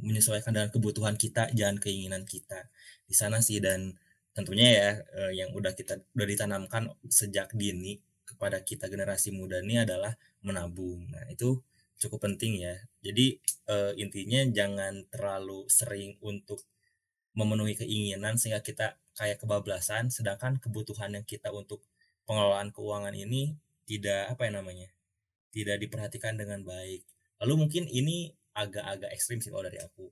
menyesuaikan 0.00 0.56
dengan 0.56 0.72
kebutuhan 0.72 1.20
kita 1.20 1.52
jangan 1.52 1.76
keinginan 1.76 2.24
kita 2.24 2.72
di 3.04 3.12
sana 3.12 3.44
sih 3.44 3.60
dan 3.60 3.92
tentunya 4.32 4.68
ya 4.72 4.90
eh, 5.20 5.32
yang 5.44 5.52
udah 5.52 5.76
kita 5.76 6.00
udah 6.16 6.26
ditanamkan 6.26 6.88
sejak 7.12 7.52
dini 7.52 8.00
kepada 8.24 8.64
kita 8.64 8.88
generasi 8.88 9.36
muda 9.36 9.60
ini 9.60 9.84
adalah 9.84 10.16
menabung 10.40 11.12
nah 11.12 11.28
itu 11.28 11.60
cukup 11.98 12.26
penting 12.30 12.60
ya. 12.62 12.76
Jadi 13.00 13.38
uh, 13.70 13.92
intinya 13.96 14.44
jangan 14.50 15.06
terlalu 15.08 15.66
sering 15.70 16.18
untuk 16.20 16.60
memenuhi 17.34 17.74
keinginan 17.74 18.38
sehingga 18.38 18.62
kita 18.62 19.00
kayak 19.14 19.42
kebablasan 19.42 20.10
sedangkan 20.10 20.58
kebutuhan 20.62 21.18
yang 21.18 21.26
kita 21.26 21.50
untuk 21.50 21.82
pengelolaan 22.24 22.72
keuangan 22.72 23.14
ini 23.16 23.56
tidak 23.84 24.32
apa 24.32 24.48
ya 24.48 24.52
namanya? 24.60 24.88
tidak 25.54 25.78
diperhatikan 25.78 26.34
dengan 26.34 26.66
baik. 26.66 27.06
Lalu 27.38 27.54
mungkin 27.54 27.86
ini 27.86 28.34
agak-agak 28.58 29.14
ekstrim 29.14 29.38
sih 29.38 29.54
kalau 29.54 29.62
dari 29.62 29.78
aku. 29.78 30.10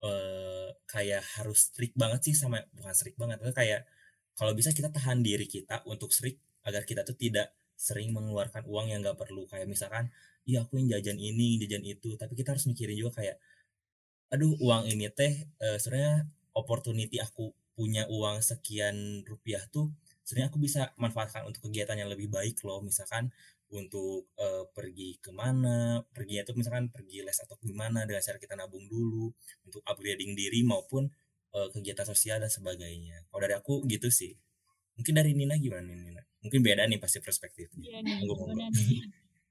Uh, 0.00 0.72
kayak 0.88 1.20
harus 1.36 1.68
strict 1.68 1.92
banget 1.92 2.24
sih 2.24 2.32
sama 2.38 2.62
bukan 2.72 2.94
strict 2.96 3.20
banget, 3.20 3.36
tapi 3.42 3.52
kayak 3.52 3.84
kalau 4.32 4.56
bisa 4.56 4.72
kita 4.72 4.88
tahan 4.88 5.20
diri 5.20 5.44
kita 5.44 5.84
untuk 5.84 6.08
strict 6.08 6.40
agar 6.64 6.88
kita 6.88 7.04
tuh 7.04 7.12
tidak 7.18 7.52
sering 7.76 8.08
mengeluarkan 8.16 8.64
uang 8.64 8.88
yang 8.88 9.04
nggak 9.04 9.16
perlu 9.20 9.44
kayak 9.44 9.68
misalkan 9.68 10.08
iya 10.48 10.64
aku 10.64 10.80
yang 10.80 10.88
jajan 10.96 11.20
ini 11.20 11.60
jajan 11.60 11.84
itu 11.84 12.16
tapi 12.16 12.32
kita 12.36 12.56
harus 12.56 12.64
mikirin 12.68 12.96
juga 12.96 13.20
kayak 13.20 13.36
aduh 14.32 14.56
uang 14.60 14.88
ini 14.88 15.08
teh 15.12 15.48
uh, 15.60 15.76
sebenarnya 15.80 16.28
opportunity 16.56 17.20
aku 17.20 17.52
punya 17.72 18.04
uang 18.08 18.44
sekian 18.44 19.24
rupiah 19.24 19.64
tuh 19.68 19.92
sebenarnya 20.30 20.54
aku 20.54 20.62
bisa 20.62 20.94
manfaatkan 20.94 21.42
untuk 21.42 21.66
kegiatan 21.66 21.98
yang 21.98 22.06
lebih 22.06 22.30
baik 22.30 22.62
loh 22.62 22.78
misalkan 22.86 23.34
untuk 23.74 24.30
uh, 24.38 24.70
pergi 24.70 25.18
ke 25.18 25.34
mana 25.34 26.06
pergi 26.14 26.38
itu 26.38 26.54
misalkan 26.54 26.86
pergi 26.94 27.26
les 27.26 27.34
atau 27.34 27.58
gimana 27.58 28.06
dengan 28.06 28.22
cara 28.22 28.38
kita 28.38 28.54
nabung 28.54 28.86
dulu 28.86 29.34
untuk 29.66 29.82
upgrading 29.82 30.38
diri 30.38 30.62
maupun 30.62 31.10
uh, 31.54 31.68
kegiatan 31.74 32.06
sosial 32.06 32.38
dan 32.38 32.50
sebagainya. 32.50 33.26
Kalau 33.30 33.40
dari 33.42 33.54
aku 33.58 33.82
gitu 33.90 34.10
sih. 34.10 34.34
Mungkin 34.98 35.16
dari 35.16 35.32
Nina 35.34 35.56
gimana 35.56 35.86
Nina? 35.86 36.22
Mungkin 36.44 36.60
beda 36.60 36.86
nih 36.86 37.00
pasti 37.00 37.18
perspektifnya. 37.18 37.90
Iya 37.90 37.98
nih 38.04 38.22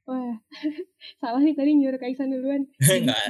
Wah, 0.09 0.33
salah 1.21 1.37
nih 1.37 1.53
tadi 1.53 1.77
nyuruh 1.77 2.01
Kaisan 2.01 2.33
duluan. 2.33 2.65
Enggak. 2.81 3.21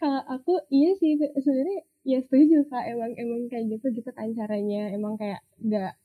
Kalau 0.00 0.22
aku 0.30 0.62
iya 0.70 0.94
sih 1.02 1.18
sebenarnya 1.18 1.82
ya 2.06 2.22
setuju 2.22 2.62
kak. 2.70 2.86
Emang 2.86 3.10
emang 3.18 3.50
kayak 3.50 3.74
gitu 3.74 3.90
gitu 3.90 4.10
kan 4.14 4.30
caranya. 4.38 4.94
Emang 4.94 5.18
kayak 5.18 5.42
nggak 5.58 5.98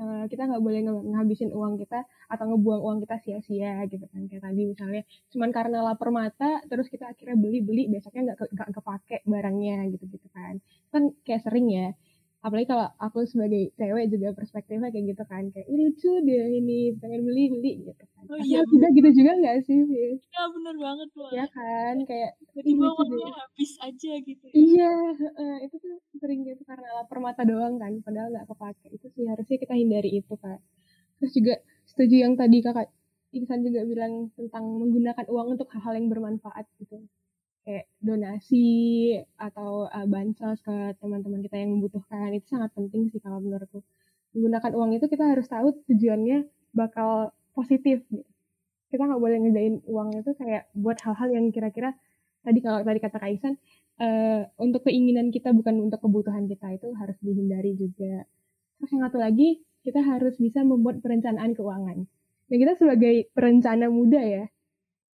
uh, 0.00 0.24
kita 0.24 0.48
nggak 0.48 0.64
boleh 0.64 0.80
ngabisin 0.88 1.52
uang 1.52 1.76
kita 1.76 2.00
atau 2.32 2.44
ngebuang 2.48 2.80
uang 2.80 2.98
kita 3.04 3.20
sia-sia 3.20 3.84
gitu 3.92 4.08
kan 4.08 4.24
kayak 4.24 4.40
tadi 4.40 4.62
misalnya. 4.72 5.02
Cuman 5.28 5.52
karena 5.52 5.84
lapar 5.84 6.08
mata 6.08 6.64
terus 6.72 6.88
kita 6.88 7.12
akhirnya 7.12 7.36
beli 7.36 7.60
beli 7.60 7.92
besoknya 7.92 8.32
nggak 8.32 8.56
nggak 8.56 8.68
kepake 8.72 9.16
barangnya 9.28 9.84
gitu 9.92 10.16
gitu 10.16 10.32
kan. 10.32 10.64
Kan 10.88 11.12
kayak 11.28 11.44
sering 11.44 11.68
ya 11.68 11.92
apalagi 12.46 12.70
kalau 12.70 12.86
aku 13.02 13.26
sebagai 13.26 13.74
cewek 13.74 14.06
juga 14.06 14.30
perspektifnya 14.38 14.94
kayak 14.94 15.06
gitu 15.10 15.24
kan. 15.26 15.50
Kayak 15.50 15.66
ini 15.66 15.90
lucu 15.90 16.12
deh 16.22 16.46
ini 16.62 16.78
pengen 17.02 17.26
beli 17.26 17.44
beli 17.50 17.72
gitu 17.90 18.04
kan. 18.14 18.24
Oh, 18.30 18.38
iya, 18.38 18.62
tidak 18.62 18.90
gitu 18.94 19.10
juga 19.18 19.32
nggak 19.42 19.56
sih 19.66 19.78
iya 19.82 20.42
bener 20.54 20.74
banget 20.78 21.10
loh 21.18 21.30
ya 21.34 21.46
kan? 21.50 21.94
Kayak 22.06 22.30
tiba 22.62 22.86
uangnya 22.86 23.34
habis 23.34 23.72
aja 23.82 24.12
gitu 24.22 24.44
ya. 24.46 24.54
iya 24.54 24.92
uh, 25.18 25.58
itu 25.66 25.74
tuh 25.82 25.98
sering 26.22 26.46
gitu 26.46 26.62
karena 26.62 27.02
lapar 27.02 27.18
mata 27.18 27.42
doang 27.42 27.82
kan 27.82 27.92
padahal 28.06 28.30
nggak 28.30 28.46
kepake. 28.46 28.86
Itu 28.94 29.06
sih 29.10 29.26
harusnya 29.26 29.56
kita 29.58 29.74
hindari 29.74 30.22
itu 30.22 30.34
kan 30.38 30.62
terus 31.16 31.32
juga 31.32 31.54
setuju 31.88 32.28
yang 32.28 32.34
tadi 32.38 32.60
kakak 32.62 32.88
Iksan 33.34 33.60
juga 33.66 33.84
bilang 33.84 34.32
tentang 34.32 34.64
menggunakan 34.80 35.26
uang 35.28 35.58
untuk 35.58 35.68
hal-hal 35.74 35.98
yang 35.98 36.08
bermanfaat 36.08 36.64
gitu 36.80 37.04
kayak 37.66 37.90
donasi 37.98 38.66
atau 39.34 39.90
uh, 39.90 40.06
bansos 40.06 40.62
ke 40.62 40.94
teman-teman 41.02 41.42
kita 41.42 41.58
yang 41.58 41.74
membutuhkan 41.74 42.30
itu 42.30 42.46
sangat 42.46 42.70
penting 42.78 43.10
sih 43.10 43.18
kalau 43.18 43.42
menurutku. 43.42 43.82
Menggunakan 44.38 44.72
uang 44.78 44.90
itu 44.94 45.10
kita 45.10 45.26
harus 45.26 45.50
tahu 45.50 45.74
tujuannya 45.90 46.46
bakal 46.70 47.34
positif 47.58 48.06
gitu. 48.06 48.22
kita 48.86 49.02
nggak 49.02 49.18
boleh 49.18 49.38
ngedain 49.42 49.74
uang 49.90 50.14
itu 50.14 50.30
kayak 50.38 50.70
buat 50.78 50.94
hal-hal 51.02 51.28
yang 51.34 51.50
kira-kira 51.50 51.90
tadi 52.46 52.62
kalau 52.62 52.86
tadi 52.86 53.02
kata 53.02 53.18
Kaisan 53.18 53.58
uh, 53.98 54.46
untuk 54.62 54.86
keinginan 54.86 55.34
kita 55.34 55.50
bukan 55.50 55.82
untuk 55.82 55.98
kebutuhan 55.98 56.46
kita 56.46 56.78
itu 56.78 56.94
harus 56.94 57.18
dihindari 57.18 57.74
juga. 57.74 58.22
Terus 58.78 58.90
yang 58.94 59.02
satu 59.10 59.18
lagi 59.18 59.58
kita 59.82 60.06
harus 60.06 60.38
bisa 60.38 60.62
membuat 60.62 61.02
perencanaan 61.02 61.50
keuangan. 61.58 62.06
Dan 62.46 62.56
kita 62.62 62.78
sebagai 62.78 63.26
perencana 63.34 63.90
muda 63.90 64.22
ya 64.22 64.46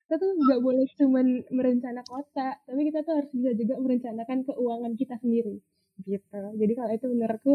kita 0.09 0.25
tuh 0.25 0.33
nggak 0.41 0.59
boleh 0.65 0.89
cuma 0.97 1.21
merencana 1.53 2.01
kota 2.01 2.57
tapi 2.65 2.81
kita 2.89 3.05
tuh 3.05 3.21
harus 3.21 3.29
bisa 3.29 3.53
juga 3.53 3.77
merencanakan 3.77 4.41
keuangan 4.41 4.93
kita 4.97 5.21
sendiri 5.21 5.61
gitu 6.01 6.41
jadi 6.57 6.73
kalau 6.73 6.91
itu 6.97 7.07
menurutku 7.13 7.53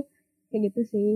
kayak 0.54 0.70
gitu 0.70 0.80
sih 0.86 1.10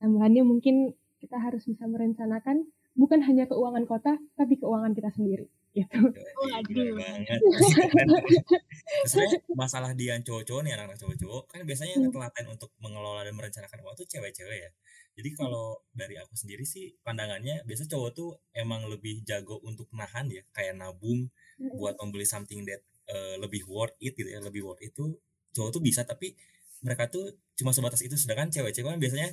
tambahannya 0.00 0.48
mungkin 0.48 0.96
kita 1.20 1.36
harus 1.36 1.68
bisa 1.68 1.84
merencanakan 1.84 2.64
bukan 2.96 3.20
hanya 3.20 3.44
keuangan 3.44 3.84
kota 3.84 4.16
tapi 4.32 4.56
keuangan 4.56 4.96
kita 4.96 5.12
sendiri 5.12 5.44
gitu. 5.72 5.98
Waduh. 6.12 6.92
banget. 7.00 7.40
Sebenarnya 9.08 9.40
masalah 9.56 9.96
dia 9.96 10.20
cowok-cowok 10.20 10.62
nih 10.68 10.72
anak-anak 10.76 10.98
cowok-cowok 11.00 11.42
kan 11.48 11.60
biasanya 11.64 11.96
hmm. 11.96 12.12
telaten 12.12 12.44
untuk 12.52 12.70
mengelola 12.80 13.24
dan 13.24 13.34
merencanakan 13.36 13.78
uang 13.80 13.96
tuh 13.96 14.06
cewek-cewek 14.08 14.68
ya. 14.68 14.70
Jadi 15.12 15.30
kalau 15.36 15.76
dari 15.92 16.16
aku 16.16 16.32
sendiri 16.32 16.64
sih 16.64 16.96
pandangannya 17.04 17.68
biasa 17.68 17.84
cowok 17.84 18.10
tuh 18.16 18.30
emang 18.56 18.88
lebih 18.88 19.20
jago 19.28 19.60
untuk 19.60 19.92
nahan 19.92 20.32
ya 20.32 20.40
kayak 20.56 20.80
nabung 20.80 21.28
hmm. 21.60 21.76
buat 21.76 22.00
membeli 22.00 22.24
something 22.24 22.64
that 22.64 22.80
uh, 23.12 23.36
lebih 23.36 23.68
worth 23.68 23.92
it 24.00 24.16
gitu 24.16 24.32
ya 24.32 24.40
lebih 24.40 24.64
worth 24.64 24.80
itu. 24.80 25.20
Cowok 25.52 25.70
tuh 25.76 25.82
bisa 25.84 26.08
tapi 26.08 26.32
mereka 26.80 27.12
tuh 27.12 27.28
cuma 27.60 27.76
sebatas 27.76 28.00
itu. 28.00 28.16
Sedangkan 28.16 28.48
cewek-cewek 28.48 28.88
kan 28.88 29.00
biasanya 29.00 29.30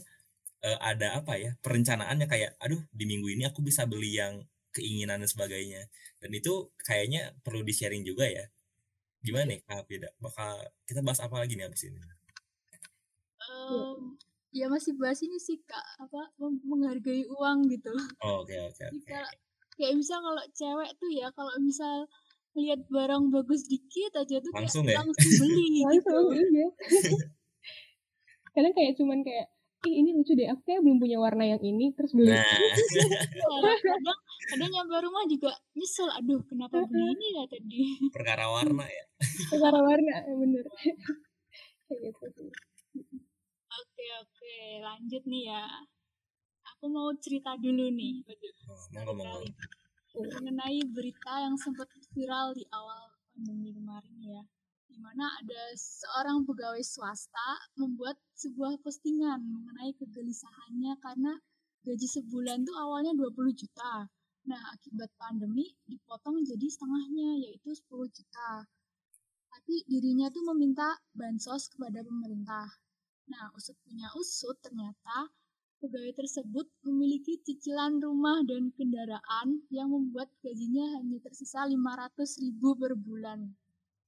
uh, 0.67 0.79
ada 0.83 1.15
apa 1.23 1.39
ya 1.39 1.55
perencanaannya 1.63 2.27
kayak 2.27 2.59
aduh 2.59 2.83
di 2.91 3.07
minggu 3.07 3.31
ini 3.31 3.47
aku 3.47 3.63
bisa 3.63 3.87
beli 3.87 4.19
yang 4.19 4.43
keinginan 4.75 5.23
dan 5.23 5.29
sebagainya. 5.31 5.87
Dan 6.19 6.35
itu 6.35 6.75
kayaknya 6.83 7.33
perlu 7.39 7.63
di 7.63 7.71
sharing 7.71 8.03
juga 8.03 8.27
ya. 8.27 8.51
Gimana 9.23 9.55
nih 9.55 9.59
kak 9.63 9.87
beda 9.87 10.11
bakal 10.19 10.59
kita 10.83 10.99
bahas 10.99 11.23
apa 11.23 11.39
lagi 11.39 11.55
nih 11.55 11.67
abis 11.67 11.87
ini? 11.87 11.99
Um, 13.49 14.19
ya 14.49 14.65
masih 14.65 14.97
bahas 14.97 15.21
ini 15.21 15.37
sih 15.37 15.61
kak 15.61 15.85
apa 16.01 16.33
menghargai 16.65 17.25
uang 17.29 17.69
gitu. 17.69 17.93
Oh, 18.25 18.41
oke 18.41 18.55
oke 18.69 18.83
oke. 18.89 19.17
kayak 19.79 19.95
misal 19.95 20.19
kalau 20.19 20.43
cewek 20.51 20.91
tuh 20.99 21.09
ya 21.13 21.31
kalau 21.31 21.53
misal 21.61 22.09
lihat 22.57 22.81
barang 22.89 23.29
bagus 23.29 23.69
dikit 23.69 24.11
aja 24.17 24.41
tuh 24.41 24.51
langsung 24.51 24.83
kayak, 24.83 24.97
ya? 24.97 25.01
langsung 25.05 25.31
beli. 25.37 25.67
Gitu. 25.77 25.85
langsung 25.85 26.33
iya. 26.33 26.67
Kadang 28.57 28.73
kayak 28.73 28.93
cuman 28.97 29.21
kayak 29.21 29.47
ih 29.87 29.95
ini 30.03 30.11
lucu 30.11 30.35
deh 30.35 30.51
aku 30.51 30.59
kayak 30.67 30.83
belum 30.83 30.99
punya 30.99 31.17
warna 31.23 31.45
yang 31.47 31.61
ini 31.63 31.95
terus 31.95 32.11
beli. 32.11 32.35
Nah. 32.35 32.43
kadang 33.95 34.19
kadang 34.51 34.69
nyampe 34.75 34.97
rumah 34.99 35.23
juga 35.29 35.55
nyesel 35.77 36.09
aduh 36.11 36.41
kenapa 36.49 36.83
beli 36.89 37.15
ini 37.15 37.27
ya 37.37 37.43
tadi? 37.47 37.81
Perkara 38.11 38.49
warna 38.51 38.83
ya? 38.83 39.05
Perkara 39.47 39.79
warna 39.79 40.13
bener. 40.27 40.65
Kayak 41.87 42.11
gitu 42.17 42.49
oke 43.79 44.05
oke 44.23 44.38
lanjut 44.83 45.23
nih 45.27 45.43
ya 45.51 45.63
aku 46.75 46.85
mau 46.89 47.09
cerita 47.17 47.55
dulu 47.59 47.91
nih 47.93 48.23
monggo 48.93 49.13
monggo 49.15 49.47
mengenai 50.19 50.79
berita 50.89 51.45
yang 51.45 51.55
sempat 51.55 51.87
viral 52.13 52.53
di 52.57 52.65
awal 52.73 53.13
pandemi 53.33 53.71
kemarin 53.75 54.17
ya 54.23 54.43
mana 54.99 55.31
ada 55.39 55.61
seorang 55.79 56.43
pegawai 56.43 56.83
swasta 56.83 57.49
membuat 57.79 58.19
sebuah 58.35 58.83
postingan 58.83 59.39
mengenai 59.39 59.95
kegelisahannya 59.95 60.99
karena 60.99 61.39
gaji 61.87 62.07
sebulan 62.19 62.67
tuh 62.67 62.75
awalnya 62.75 63.15
20 63.15 63.55
juta. 63.55 64.11
Nah, 64.49 64.61
akibat 64.75 65.07
pandemi 65.15 65.71
dipotong 65.87 66.43
jadi 66.43 66.67
setengahnya 66.67 67.47
yaitu 67.47 67.71
10 67.71 68.11
juta. 68.11 68.67
Tapi 69.49 69.87
dirinya 69.87 70.27
tuh 70.27 70.43
meminta 70.51 70.99
bansos 71.15 71.71
kepada 71.71 72.03
pemerintah. 72.03 72.67
Nah, 73.29 73.45
usut 73.53 73.77
punya 73.85 74.09
usut 74.17 74.57
ternyata 74.65 75.29
pegawai 75.79 76.11
tersebut 76.17 76.67
memiliki 76.83 77.39
cicilan 77.45 78.01
rumah 78.01 78.41
dan 78.43 78.73
kendaraan 78.75 79.63
yang 79.69 79.93
membuat 79.93 80.27
gajinya 80.43 80.99
hanya 80.99 81.21
tersisa 81.23 81.63
500 81.63 82.41
ribu 82.43 82.75
per 82.75 82.97
bulan. 82.97 83.53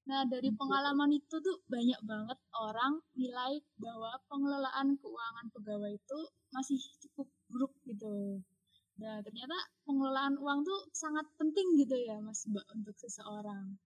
Nah, 0.10 0.26
dari 0.26 0.50
pengalaman 0.58 1.14
itu 1.14 1.36
tuh 1.38 1.58
banyak 1.70 2.02
banget 2.02 2.40
orang 2.58 2.98
nilai 3.14 3.62
bahwa 3.78 4.12
pengelolaan 4.26 4.98
keuangan 4.98 5.48
pegawai 5.54 5.94
itu 5.94 6.20
masih 6.50 6.82
cukup 7.06 7.30
buruk 7.48 7.74
gitu. 7.86 8.42
Nah, 8.98 9.22
ternyata 9.22 9.58
pengelolaan 9.86 10.36
uang 10.42 10.66
tuh 10.66 10.80
sangat 10.92 11.30
penting 11.38 11.78
gitu 11.78 11.96
ya, 11.96 12.18
Mas 12.20 12.44
Mbak, 12.50 12.66
untuk 12.74 12.98
seseorang. 12.98 13.78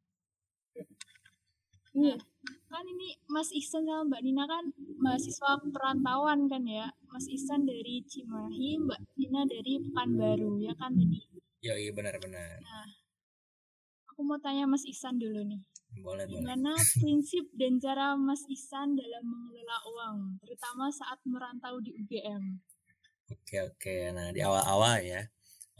Nah, 1.96 2.20
kan 2.68 2.86
ini 2.86 3.16
Mas 3.32 3.50
Ihsan 3.56 3.88
sama 3.88 4.04
Mbak 4.12 4.22
Nina 4.22 4.44
kan 4.46 4.66
mahasiswa 5.00 5.52
perantauan 5.72 6.52
kan 6.52 6.64
ya. 6.68 6.92
Mas 7.08 7.26
Ihsan 7.32 7.64
dari 7.64 8.04
Cimahi, 8.04 8.84
Mbak 8.84 9.00
Nina 9.16 9.42
dari 9.48 9.80
Pekanbaru, 9.80 10.60
ya 10.60 10.76
kan 10.76 10.92
tadi? 10.92 11.24
Ya, 11.64 11.80
iya 11.80 11.92
benar-benar. 11.96 12.60
Nah, 12.60 12.88
aku 14.12 14.22
mau 14.28 14.38
tanya 14.38 14.68
Mas 14.68 14.84
Ihsan 14.84 15.16
dulu 15.18 15.42
nih 15.48 15.64
boleh, 16.02 16.26
Gimana 16.28 16.76
boleh. 16.76 16.92
prinsip 17.00 17.46
dan 17.56 17.80
cara 17.80 18.20
Mas 18.20 18.44
Isan 18.52 18.98
dalam 19.00 19.24
mengelola 19.24 19.78
uang, 19.88 20.18
terutama 20.44 20.92
saat 20.92 21.20
merantau 21.24 21.80
di 21.80 21.96
UGM? 21.96 22.60
Oke 23.32 23.58
oke, 23.64 23.96
nah 24.14 24.30
di 24.30 24.42
awal-awal 24.44 25.02
ya, 25.02 25.22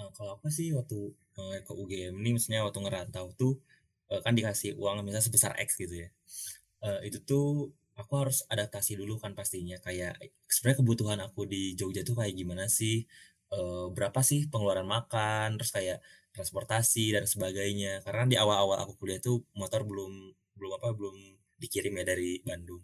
uh, 0.02 0.10
kalau 0.16 0.40
aku 0.40 0.50
sih 0.50 0.74
waktu 0.74 1.14
uh, 1.38 1.58
ke 1.62 1.74
UGM 1.74 2.16
ini, 2.24 2.40
misalnya 2.40 2.66
waktu 2.66 2.80
ngerantau 2.82 3.36
tuh 3.38 3.60
uh, 4.12 4.22
kan 4.26 4.34
dikasih 4.38 4.78
uang 4.78 5.06
misalnya 5.06 5.26
sebesar 5.26 5.52
X 5.62 5.80
gitu 5.80 6.06
ya, 6.06 6.10
uh, 6.86 7.00
itu 7.06 7.22
tuh 7.24 7.72
aku 7.96 8.14
harus 8.20 8.44
adaptasi 8.52 9.00
dulu 9.00 9.18
kan 9.22 9.34
pastinya. 9.34 9.80
Kayak 9.82 10.20
sebenarnya 10.50 10.80
kebutuhan 10.84 11.20
aku 11.24 11.48
di 11.48 11.74
Jogja 11.80 12.04
tuh 12.04 12.20
kayak 12.20 12.36
gimana 12.36 12.68
sih, 12.68 13.08
uh, 13.56 13.90
berapa 13.92 14.20
sih 14.22 14.48
pengeluaran 14.52 14.88
makan, 14.88 15.58
terus 15.60 15.72
kayak 15.74 16.00
transportasi 16.36 17.16
dan 17.16 17.26
sebagainya. 17.28 18.04
Karena 18.06 18.24
di 18.28 18.36
awal-awal 18.40 18.84
aku 18.84 19.00
kuliah 19.00 19.20
tuh 19.24 19.44
motor 19.58 19.88
belum 19.88 20.34
belum 20.56 20.72
apa 20.80 20.92
belum 20.96 21.16
dikirim 21.60 21.96
ya 22.00 22.04
dari 22.04 22.44
Bandung 22.44 22.84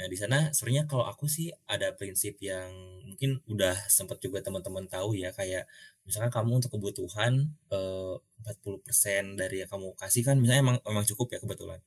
nah 0.00 0.08
di 0.08 0.16
sana 0.16 0.48
sebenarnya 0.48 0.88
kalau 0.88 1.04
aku 1.04 1.28
sih 1.28 1.52
ada 1.68 1.92
prinsip 1.92 2.40
yang 2.40 2.72
mungkin 3.04 3.36
udah 3.52 3.76
sempat 3.92 4.16
juga 4.24 4.40
teman-teman 4.40 4.88
tahu 4.88 5.12
ya 5.12 5.28
kayak 5.28 5.68
misalkan 6.08 6.32
kamu 6.32 6.56
untuk 6.64 6.72
kebutuhan 6.72 7.52
eh, 7.68 8.16
40% 8.16 9.36
dari 9.36 9.60
yang 9.60 9.68
kamu 9.68 9.92
kasih 9.92 10.24
kan 10.24 10.40
misalnya 10.40 10.64
emang 10.64 10.76
emang 10.88 11.04
cukup 11.04 11.36
ya 11.36 11.38
kebetulan. 11.44 11.84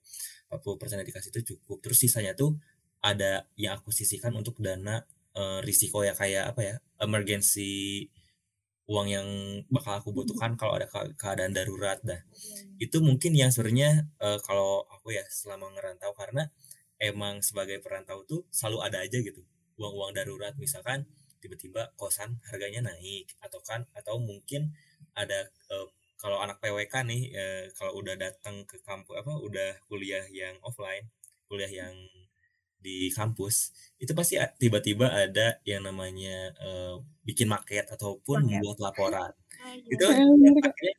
40% 0.54 1.02
yang 1.02 1.08
dikasih 1.10 1.34
itu 1.34 1.42
cukup. 1.58 1.82
Terus 1.82 1.98
sisanya 1.98 2.38
tuh 2.38 2.54
ada 3.02 3.50
yang 3.58 3.82
aku 3.82 3.90
sisihkan 3.90 4.30
untuk 4.38 4.62
dana 4.62 5.02
eh, 5.34 5.60
risiko 5.66 6.06
ya 6.06 6.14
kayak 6.14 6.54
apa 6.54 6.62
ya 6.62 6.76
emergency 7.02 8.08
uang 8.84 9.08
yang 9.08 9.28
bakal 9.72 9.96
aku 9.96 10.12
butuhkan 10.12 10.60
kalau 10.60 10.76
ada 10.76 10.88
keadaan 11.16 11.56
darurat 11.56 11.98
dah. 12.04 12.20
Itu 12.78 13.00
mungkin 13.00 13.32
yang 13.32 13.48
sebenarnya 13.48 14.12
uh, 14.20 14.36
kalau 14.44 14.84
aku 14.92 15.16
ya 15.16 15.24
selama 15.32 15.72
ngerantau 15.72 16.12
karena 16.20 16.52
emang 17.04 17.44
sebagai 17.44 17.84
perantau 17.84 18.24
tuh 18.24 18.48
selalu 18.48 18.80
ada 18.88 19.04
aja 19.04 19.20
gitu. 19.20 19.44
Uang-uang 19.76 20.16
darurat 20.16 20.56
misalkan 20.56 21.04
tiba-tiba 21.44 21.92
kosan 22.00 22.40
harganya 22.48 22.88
naik 22.88 23.36
atau 23.44 23.60
kan 23.60 23.84
atau 23.92 24.16
mungkin 24.16 24.72
ada 25.12 25.52
uh, 25.68 25.92
kalau 26.16 26.40
anak 26.40 26.64
PWK 26.64 27.04
nih 27.04 27.24
uh, 27.36 27.64
kalau 27.76 28.00
udah 28.00 28.16
datang 28.16 28.64
ke 28.64 28.80
kampus 28.88 29.20
apa 29.20 29.36
udah 29.36 29.76
kuliah 29.92 30.24
yang 30.32 30.56
offline 30.64 31.12
kuliah 31.52 31.68
yang 31.68 31.92
di 32.84 33.08
kampus 33.16 33.72
itu 33.98 34.12
pasti 34.12 34.36
tiba-tiba 34.60 35.08
ada 35.08 35.58
yang 35.64 35.88
namanya 35.88 36.52
uh, 36.60 37.00
bikin 37.24 37.48
maket 37.48 37.88
ataupun 37.88 38.44
maket. 38.44 38.60
membuat 38.60 38.78
laporan. 38.84 39.32
Itu 39.88 40.04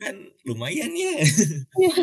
kan 0.00 0.16
lumayan 0.48 0.88
ya. 0.96 1.20
Iya. 1.76 1.94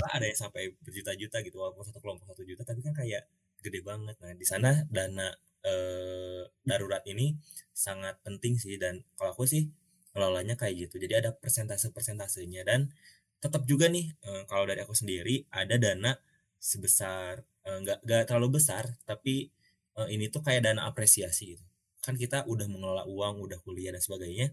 ada 0.16 0.24
yang 0.28 0.36
sampai 0.36 0.76
berjuta-juta 0.84 1.40
gitu 1.40 1.56
walaupun 1.56 1.84
satu 1.88 2.04
kelompok 2.04 2.28
satu 2.28 2.44
juta 2.44 2.62
tapi 2.68 2.84
kan 2.84 2.92
kayak 2.92 3.24
gede 3.64 3.80
banget. 3.80 4.16
Nah 4.20 4.36
di 4.36 4.44
sana 4.44 4.84
dana 4.92 5.32
uh, 5.64 6.44
darurat 6.60 7.00
ini 7.08 7.36
sangat 7.72 8.20
penting 8.20 8.60
sih 8.60 8.76
dan 8.76 9.00
kalau 9.16 9.32
aku 9.32 9.48
sih 9.48 9.72
ngelolanya 10.12 10.60
kayak 10.60 10.88
gitu. 10.88 11.00
Jadi 11.00 11.24
ada 11.24 11.30
persentase 11.32 11.88
persentasenya 11.96 12.68
dan 12.68 12.92
tetap 13.40 13.64
juga 13.64 13.88
nih 13.88 14.12
uh, 14.28 14.44
kalau 14.44 14.68
dari 14.68 14.84
aku 14.84 14.92
sendiri 14.92 15.48
ada 15.48 15.80
dana 15.80 16.12
sebesar 16.60 17.40
nggak 17.64 17.98
uh, 18.00 18.04
nggak 18.04 18.22
terlalu 18.28 18.60
besar 18.60 18.88
tapi 19.04 19.52
uh, 19.98 20.08
ini 20.08 20.32
tuh 20.32 20.40
kayak 20.44 20.64
dana 20.66 20.88
apresiasi 20.88 21.56
gitu. 21.56 21.64
Kan 22.00 22.16
kita 22.16 22.48
udah 22.48 22.66
mengelola 22.66 23.04
uang 23.04 23.44
udah 23.44 23.58
kuliah 23.60 23.92
dan 23.92 24.00
sebagainya 24.00 24.52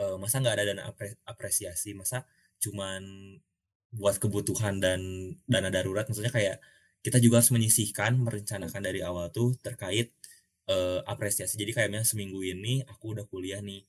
uh, 0.00 0.16
masa 0.16 0.40
nggak 0.40 0.54
ada 0.56 0.64
dana 0.74 0.82
apre 0.88 1.18
apresiasi? 1.26 1.92
Masa 1.92 2.24
cuman 2.62 3.02
buat 3.92 4.16
kebutuhan 4.22 4.80
dan 4.80 5.00
dana 5.44 5.68
darurat? 5.68 6.06
Maksudnya 6.08 6.32
kayak 6.32 6.58
kita 7.04 7.18
juga 7.22 7.40
harus 7.42 7.52
menyisihkan 7.54 8.18
merencanakan 8.18 8.80
dari 8.82 9.00
awal 9.04 9.30
tuh 9.30 9.54
terkait 9.60 10.14
uh, 10.70 11.00
apresiasi. 11.06 11.56
Jadi 11.60 11.72
kayaknya 11.76 12.02
seminggu 12.06 12.40
ini 12.42 12.82
aku 12.86 13.16
udah 13.18 13.24
kuliah 13.28 13.60
nih 13.62 13.84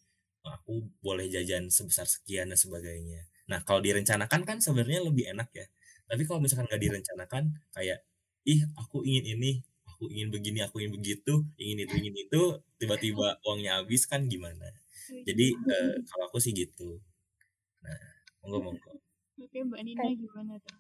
aku 0.47 0.87
boleh 1.03 1.27
jajan 1.29 1.69
sebesar 1.69 2.07
sekian 2.09 2.49
dan 2.49 2.59
sebagainya. 2.59 3.27
Nah 3.51 3.61
kalau 3.67 3.83
direncanakan 3.83 4.41
kan 4.47 4.57
sebenarnya 4.63 5.03
lebih 5.03 5.29
enak 5.35 5.49
ya. 5.53 5.67
Tapi 6.09 6.25
kalau 6.25 6.41
misalkan 6.41 6.65
nggak 6.65 6.81
direncanakan 6.81 7.43
kayak 7.75 8.01
ih 8.47 8.61
aku 8.79 9.03
ingin 9.03 9.39
ini 9.39 9.51
aku 9.87 10.07
ingin 10.07 10.29
begini 10.31 10.59
aku 10.63 10.79
ingin 10.79 10.93
begitu 10.95 11.33
ingin 11.59 11.83
itu 11.83 11.93
ingin 11.99 12.15
itu 12.15 12.41
tiba-tiba 12.79 13.35
uangnya 13.45 13.83
habis 13.83 14.07
kan 14.07 14.25
gimana? 14.31 14.71
Jadi 15.09 15.51
uh, 15.57 15.93
kalau 16.07 16.29
aku 16.29 16.37
sih 16.39 16.55
gitu. 16.55 17.01
Nah 17.83 17.99
monggo 18.43 18.71
monggo. 18.71 18.91
Oke 19.39 19.59
mbak 19.63 19.81
Nina 19.83 20.03
gimana 20.15 20.55
tuh? 20.63 20.79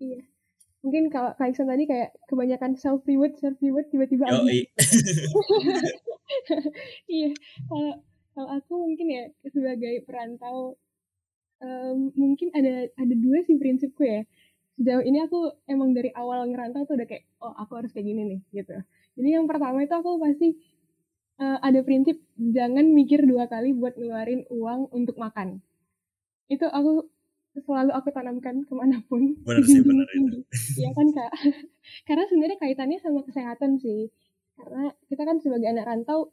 Iya. 0.00 0.20
Mungkin 0.80 1.12
kalau 1.12 1.36
Kak 1.36 1.52
Iksan 1.52 1.68
tadi 1.68 1.84
kayak 1.84 2.16
kebanyakan 2.24 2.72
self 2.80 3.04
reward 3.04 3.36
self 3.36 3.60
reward 3.60 3.84
tiba-tiba 3.92 4.32
habis. 4.32 4.68
Iya. 7.10 7.30
Kalau 7.68 7.92
kalau 8.32 8.48
aku 8.56 8.72
mungkin 8.88 9.06
ya 9.10 9.24
sebagai 9.50 10.06
perantau 10.06 10.78
um, 11.60 12.14
mungkin 12.16 12.48
ada 12.56 12.88
ada 12.96 13.14
dua 13.14 13.44
sih 13.44 13.58
prinsipku 13.60 14.02
ya 14.06 14.22
sejauh 14.80 15.04
ini 15.04 15.20
aku 15.20 15.52
emang 15.68 15.92
dari 15.92 16.08
awal 16.16 16.48
ngerantau 16.48 16.88
tuh 16.88 16.96
udah 16.96 17.04
kayak 17.04 17.28
oh 17.44 17.52
aku 17.52 17.84
harus 17.84 17.92
kayak 17.92 18.08
gini 18.08 18.22
nih 18.24 18.40
gitu. 18.64 18.80
Jadi 19.20 19.28
yang 19.36 19.44
pertama 19.44 19.84
itu 19.84 19.92
aku 19.92 20.16
pasti 20.16 20.56
uh, 21.36 21.60
ada 21.60 21.84
prinsip 21.84 22.16
jangan 22.40 22.88
mikir 22.88 23.28
dua 23.28 23.44
kali 23.44 23.76
buat 23.76 24.00
ngeluarin 24.00 24.48
uang 24.48 24.88
untuk 24.96 25.20
makan. 25.20 25.60
Itu 26.48 26.64
aku 26.64 27.04
selalu 27.60 27.92
aku 27.92 28.08
tanamkan 28.08 28.64
ke 28.64 28.72
mana 28.72 29.04
pun. 29.04 29.36
Benar 29.44 29.68
sih 29.68 29.84
benar 29.84 30.08
itu. 30.16 30.48
Ya 30.80 30.96
kan 30.96 31.06
kak? 31.12 31.32
Karena 32.08 32.24
sebenarnya 32.24 32.56
kaitannya 32.56 32.98
sama 33.04 33.20
kesehatan 33.28 33.76
sih. 33.76 34.08
Karena 34.56 34.96
kita 35.12 35.28
kan 35.28 35.44
sebagai 35.44 35.68
anak 35.68 35.84
rantau 35.84 36.32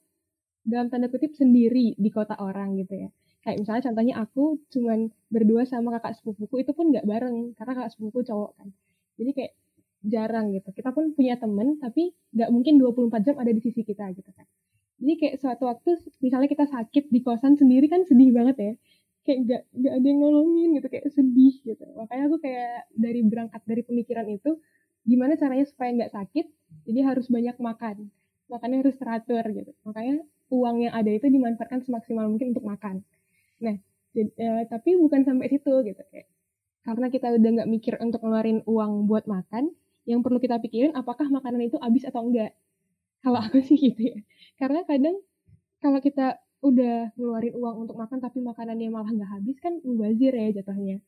dalam 0.63 0.87
tanda 0.87 1.11
kutip 1.11 1.35
sendiri 1.35 1.99
di 1.99 2.09
kota 2.15 2.39
orang 2.39 2.79
gitu 2.79 3.07
ya 3.07 3.09
kayak 3.47 3.63
misalnya 3.63 3.83
contohnya 3.87 4.15
aku 4.19 4.59
cuman 4.75 5.07
berdua 5.31 5.63
sama 5.63 5.95
kakak 5.95 6.19
sepupuku 6.19 6.67
itu 6.67 6.75
pun 6.75 6.91
nggak 6.91 7.07
bareng 7.07 7.55
karena 7.55 7.73
kakak 7.79 7.91
sepupuku 7.95 8.27
cowok 8.27 8.51
kan. 8.59 8.67
Jadi 9.15 9.31
kayak 9.31 9.53
jarang 10.03 10.51
gitu. 10.51 10.67
Kita 10.75 10.91
pun 10.91 11.15
punya 11.15 11.39
temen 11.39 11.79
tapi 11.79 12.11
nggak 12.35 12.49
mungkin 12.51 12.75
24 12.75 13.23
jam 13.23 13.35
ada 13.39 13.47
di 13.47 13.63
sisi 13.63 13.87
kita 13.87 14.03
gitu 14.11 14.27
kan. 14.35 14.43
Jadi 14.99 15.13
kayak 15.15 15.35
suatu 15.39 15.63
waktu 15.63 15.95
misalnya 16.19 16.51
kita 16.51 16.67
sakit 16.67 17.07
di 17.07 17.23
kosan 17.23 17.55
sendiri 17.55 17.87
kan 17.87 18.03
sedih 18.03 18.35
banget 18.35 18.55
ya. 18.59 18.73
Kayak 19.23 19.39
nggak 19.47 19.61
nggak 19.79 19.93
ada 19.95 20.07
yang 20.11 20.19
nolongin 20.19 20.69
gitu 20.75 20.87
kayak 20.91 21.05
sedih 21.15 21.55
gitu. 21.63 21.85
Makanya 21.95 22.23
aku 22.27 22.37
kayak 22.43 22.91
dari 22.99 23.23
berangkat 23.23 23.61
dari 23.63 23.81
pemikiran 23.87 24.27
itu 24.27 24.59
gimana 25.07 25.39
caranya 25.39 25.63
supaya 25.63 25.95
nggak 25.95 26.11
sakit 26.11 26.45
jadi 26.83 26.99
harus 27.15 27.31
banyak 27.31 27.55
makan. 27.63 28.11
Makannya 28.51 28.83
harus 28.83 28.99
teratur 28.99 29.43
gitu. 29.55 29.71
Makanya 29.87 30.19
uang 30.51 30.83
yang 30.83 30.93
ada 30.99 31.11
itu 31.15 31.31
dimanfaatkan 31.31 31.79
semaksimal 31.87 32.27
mungkin 32.27 32.51
untuk 32.51 32.67
makan 32.67 33.07
Nah, 33.63 33.75
jadi, 34.13 34.31
uh, 34.37 34.63
tapi 34.69 34.97
bukan 34.97 35.21
sampai 35.25 35.47
situ 35.49 35.71
gitu 35.85 36.01
kayak 36.09 36.27
karena 36.87 37.11
kita 37.11 37.35
udah 37.35 37.49
nggak 37.59 37.69
mikir 37.69 37.93
untuk 37.99 38.23
ngeluarin 38.23 38.63
uang 38.63 39.11
buat 39.11 39.27
makan, 39.27 39.75
yang 40.07 40.23
perlu 40.23 40.39
kita 40.39 40.55
pikirin 40.63 40.95
apakah 40.95 41.27
makanan 41.27 41.67
itu 41.67 41.75
habis 41.83 42.07
atau 42.07 42.23
enggak. 42.23 42.55
Kalau 43.19 43.43
aku 43.43 43.59
sih 43.59 43.75
gitu 43.75 44.15
ya. 44.15 44.17
Karena 44.55 44.87
kadang 44.87 45.19
kalau 45.83 45.99
kita 45.99 46.39
udah 46.63 47.11
ngeluarin 47.19 47.53
uang 47.59 47.75
untuk 47.83 47.99
makan 47.99 48.23
tapi 48.23 48.39
makanannya 48.39 48.87
malah 48.87 49.11
nggak 49.11 49.29
habis 49.35 49.59
kan 49.59 49.83
mubazir 49.83 50.31
ya 50.31 50.47
jatuhnya. 50.55 51.03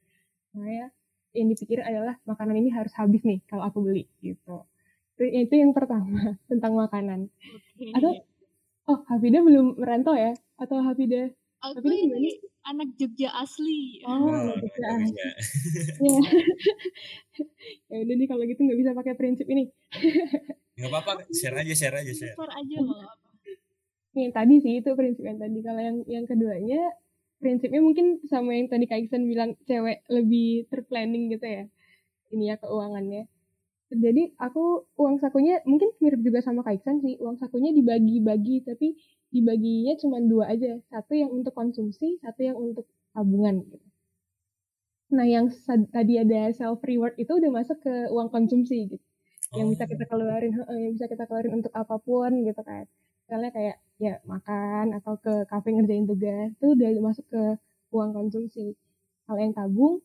Nah 0.59 0.67
ya, 0.67 0.85
yang 1.31 1.47
dipikir 1.47 1.79
adalah 1.79 2.19
makanan 2.27 2.59
ini 2.59 2.75
harus 2.75 2.91
habis 2.99 3.23
nih 3.23 3.39
kalau 3.47 3.63
aku 3.63 3.79
beli 3.79 4.11
gitu. 4.19 4.67
Itu, 5.15 5.23
itu 5.23 5.53
yang 5.55 5.71
pertama 5.71 6.35
tentang 6.51 6.75
makanan. 6.75 7.31
Okay. 7.79 7.95
Atau 7.95 8.19
oh 8.91 8.99
Hafida 9.07 9.39
belum 9.39 9.79
merantau 9.79 10.11
ya? 10.11 10.35
Atau 10.59 10.83
Hafida 10.83 11.31
Aku 11.59 11.83
Tapi 11.83 11.91
ini 11.91 12.31
anak 12.63 12.95
Jogja 12.95 13.35
asli. 13.35 13.99
Oh, 14.07 14.15
oh 14.31 14.55
Jogja 14.55 14.85
asli. 14.95 15.11
ya. 15.11 15.29
ya 17.91 17.95
udah 17.99 18.15
nih 18.15 18.27
kalau 18.31 18.43
gitu 18.47 18.61
nggak 18.63 18.79
bisa 18.79 18.91
pakai 18.95 19.13
prinsip 19.19 19.47
ini. 19.51 19.67
nggak 20.79 20.87
apa-apa, 20.87 21.27
share 21.35 21.59
aja, 21.59 21.73
share 21.75 21.95
aja, 21.99 22.13
share. 22.15 22.35
Share 22.35 22.55
aja 22.55 22.75
apa. 22.79 23.11
Yang 24.15 24.31
tadi 24.31 24.55
sih 24.63 24.73
itu 24.79 24.89
prinsip 24.95 25.23
yang 25.27 25.35
tadi. 25.35 25.59
Kalau 25.59 25.81
yang 25.83 25.97
yang 26.07 26.23
keduanya 26.23 26.81
prinsipnya 27.43 27.83
mungkin 27.83 28.23
sama 28.31 28.55
yang 28.55 28.71
tadi 28.71 28.87
Kak 28.87 28.99
Iksan 29.03 29.27
bilang 29.27 29.59
cewek 29.67 30.07
lebih 30.07 30.71
terplanning 30.71 31.27
gitu 31.35 31.43
ya. 31.43 31.63
Ini 32.31 32.43
ya 32.51 32.55
keuangannya. 32.55 33.27
Jadi 33.89 34.37
aku 34.37 34.85
uang 35.01 35.17
sakunya 35.17 35.59
mungkin 35.65 35.91
mirip 35.99 36.23
juga 36.23 36.39
sama 36.39 36.63
Kak 36.63 36.79
Iksan 36.79 37.03
sih. 37.03 37.19
Uang 37.19 37.35
sakunya 37.35 37.75
dibagi-bagi 37.75 38.63
tapi 38.63 38.95
dibaginya 39.29 39.93
cuma 40.01 40.17
dua 40.21 40.51
aja. 40.53 40.77
Satu 40.89 41.13
yang 41.17 41.29
untuk 41.33 41.53
konsumsi 41.53 42.17
satu 42.21 42.41
yang 42.41 42.57
untuk 42.57 42.85
tabungan 43.13 43.65
gitu. 43.65 43.77
Nah 45.09 45.25
yang 45.25 45.49
tadi 45.89 46.21
ada 46.21 46.53
self 46.53 46.81
reward 46.85 47.17
itu 47.17 47.29
udah 47.29 47.49
masuk 47.49 47.77
ke 47.81 47.93
uang 48.13 48.29
konsumsi 48.29 48.89
gitu. 48.89 49.05
Yang 49.57 49.67
bisa 49.77 49.83
kita 49.89 50.05
oh. 50.05 50.09
keluarin 50.13 50.53
yang 50.53 50.93
bisa 50.93 51.05
kita 51.09 51.23
keluarin 51.25 51.53
untuk 51.61 51.73
apa 51.73 51.95
pun 51.97 52.31
gitu 52.45 52.61
kan. 52.61 52.85
Misalnya 53.25 53.49
kayak 53.53 53.77
ya 53.97 54.13
makan 54.25 54.97
atau 54.97 55.17
ke 55.17 55.45
kafe 55.49 55.73
ngerjain 55.73 56.05
tugas 56.05 56.49
itu 56.53 56.67
udah 56.77 56.89
masuk 57.01 57.25
ke 57.29 57.43
uang 57.93 58.11
konsumsi. 58.13 58.77
Kalau 59.25 59.39
yang 59.41 59.53
tabung 59.53 60.01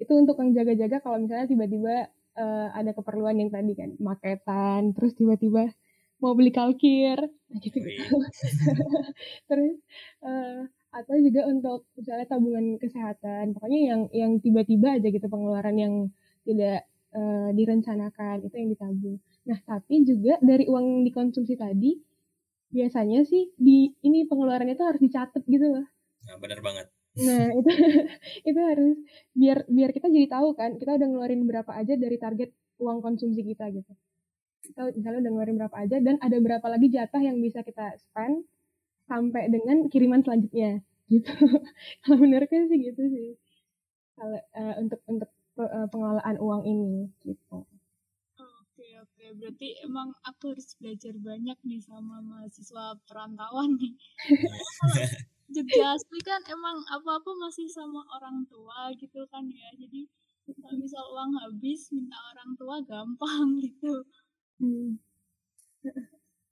itu 0.00 0.12
untuk 0.16 0.40
yang 0.40 0.56
jaga-jaga 0.56 0.96
kalau 1.04 1.20
misalnya 1.20 1.46
tiba-tiba 1.46 2.08
uh, 2.40 2.68
ada 2.72 2.96
keperluan 2.96 3.36
yang 3.36 3.52
tadi 3.52 3.76
kan 3.76 3.92
maketan 4.00 4.96
terus 4.96 5.12
tiba-tiba 5.12 5.68
mau 6.20 6.36
beli 6.36 6.52
kalkir. 6.52 7.18
Gitu. 7.50 7.80
Terus 9.48 9.74
uh, 10.22 10.68
atau 10.90 11.14
juga 11.18 11.46
untuk 11.48 11.88
misalnya 11.96 12.26
tabungan 12.28 12.76
kesehatan. 12.76 13.56
Pokoknya 13.56 13.80
yang 13.94 14.00
yang 14.12 14.32
tiba-tiba 14.38 15.00
aja 15.00 15.08
gitu 15.08 15.26
pengeluaran 15.26 15.76
yang 15.80 15.94
tidak 16.44 16.86
uh, 17.16 17.50
direncanakan 17.56 18.46
itu 18.46 18.54
yang 18.54 18.70
ditabung. 18.70 19.16
Nah 19.48 19.58
tapi 19.64 20.04
juga 20.04 20.36
dari 20.44 20.68
uang 20.68 20.84
yang 20.84 21.02
dikonsumsi 21.08 21.54
tadi 21.56 21.96
biasanya 22.70 23.26
sih 23.26 23.50
di 23.58 23.90
ini 24.06 24.30
pengeluaran 24.30 24.70
itu 24.70 24.82
harus 24.86 25.02
dicatat 25.02 25.42
gitu 25.48 25.66
loh. 25.66 25.86
Nah 26.28 26.36
benar 26.38 26.60
banget. 26.62 26.86
Nah 27.18 27.50
itu 27.50 27.70
itu 28.50 28.60
harus 28.60 28.96
biar 29.34 29.66
biar 29.66 29.90
kita 29.90 30.06
jadi 30.06 30.26
tahu 30.30 30.54
kan 30.54 30.78
kita 30.78 30.94
udah 30.94 31.08
ngeluarin 31.10 31.42
berapa 31.48 31.72
aja 31.74 31.98
dari 31.98 32.16
target 32.20 32.54
uang 32.80 33.02
konsumsi 33.04 33.44
kita 33.44 33.68
gitu 33.74 33.92
kita 34.60 34.92
misalnya 34.92 35.18
udah 35.24 35.30
ngeluarin 35.32 35.56
berapa 35.58 35.76
aja 35.76 35.96
dan 36.04 36.16
ada 36.20 36.36
berapa 36.36 36.66
lagi 36.68 36.88
jatah 36.92 37.22
yang 37.22 37.40
bisa 37.40 37.64
kita 37.64 37.96
spend 37.96 38.44
sampai 39.10 39.50
dengan 39.50 39.90
kiriman 39.90 40.22
selanjutnya. 40.22 40.80
Gitu. 41.10 41.26
Kalau 42.06 42.22
menurutku 42.22 42.70
sih 42.70 42.86
gitu 42.86 43.02
sih. 43.10 43.34
Kalau 44.14 44.38
uh, 44.54 44.74
untuk 44.78 45.02
untuk 45.10 45.26
uh, 45.58 45.90
pengelolaan 45.90 46.38
uang 46.38 46.62
ini 46.62 47.10
gitu. 47.26 47.66
Oke 48.38 48.86
oke. 49.02 49.24
Berarti 49.42 49.74
emang 49.82 50.14
aku 50.22 50.54
harus 50.54 50.70
belajar 50.78 51.18
banyak 51.18 51.58
nih 51.66 51.82
sama 51.82 52.22
mahasiswa 52.22 52.94
perantauan 53.10 53.74
nih. 53.74 53.98
Jogja 55.50 55.98
asli 55.98 56.22
kan 56.22 56.46
emang 56.46 56.78
apa-apa 56.86 57.30
masih 57.42 57.66
sama 57.66 58.06
orang 58.14 58.46
tua 58.46 58.94
gitu 58.94 59.26
kan 59.34 59.50
ya. 59.50 59.66
Jadi 59.82 60.06
kalau 60.46 60.78
misal 60.78 61.04
uang 61.14 61.30
habis 61.42 61.90
minta 61.90 62.18
orang 62.34 62.50
tua 62.54 62.76
gampang 62.86 63.58
gitu 63.66 64.06
Hmm. 64.60 65.00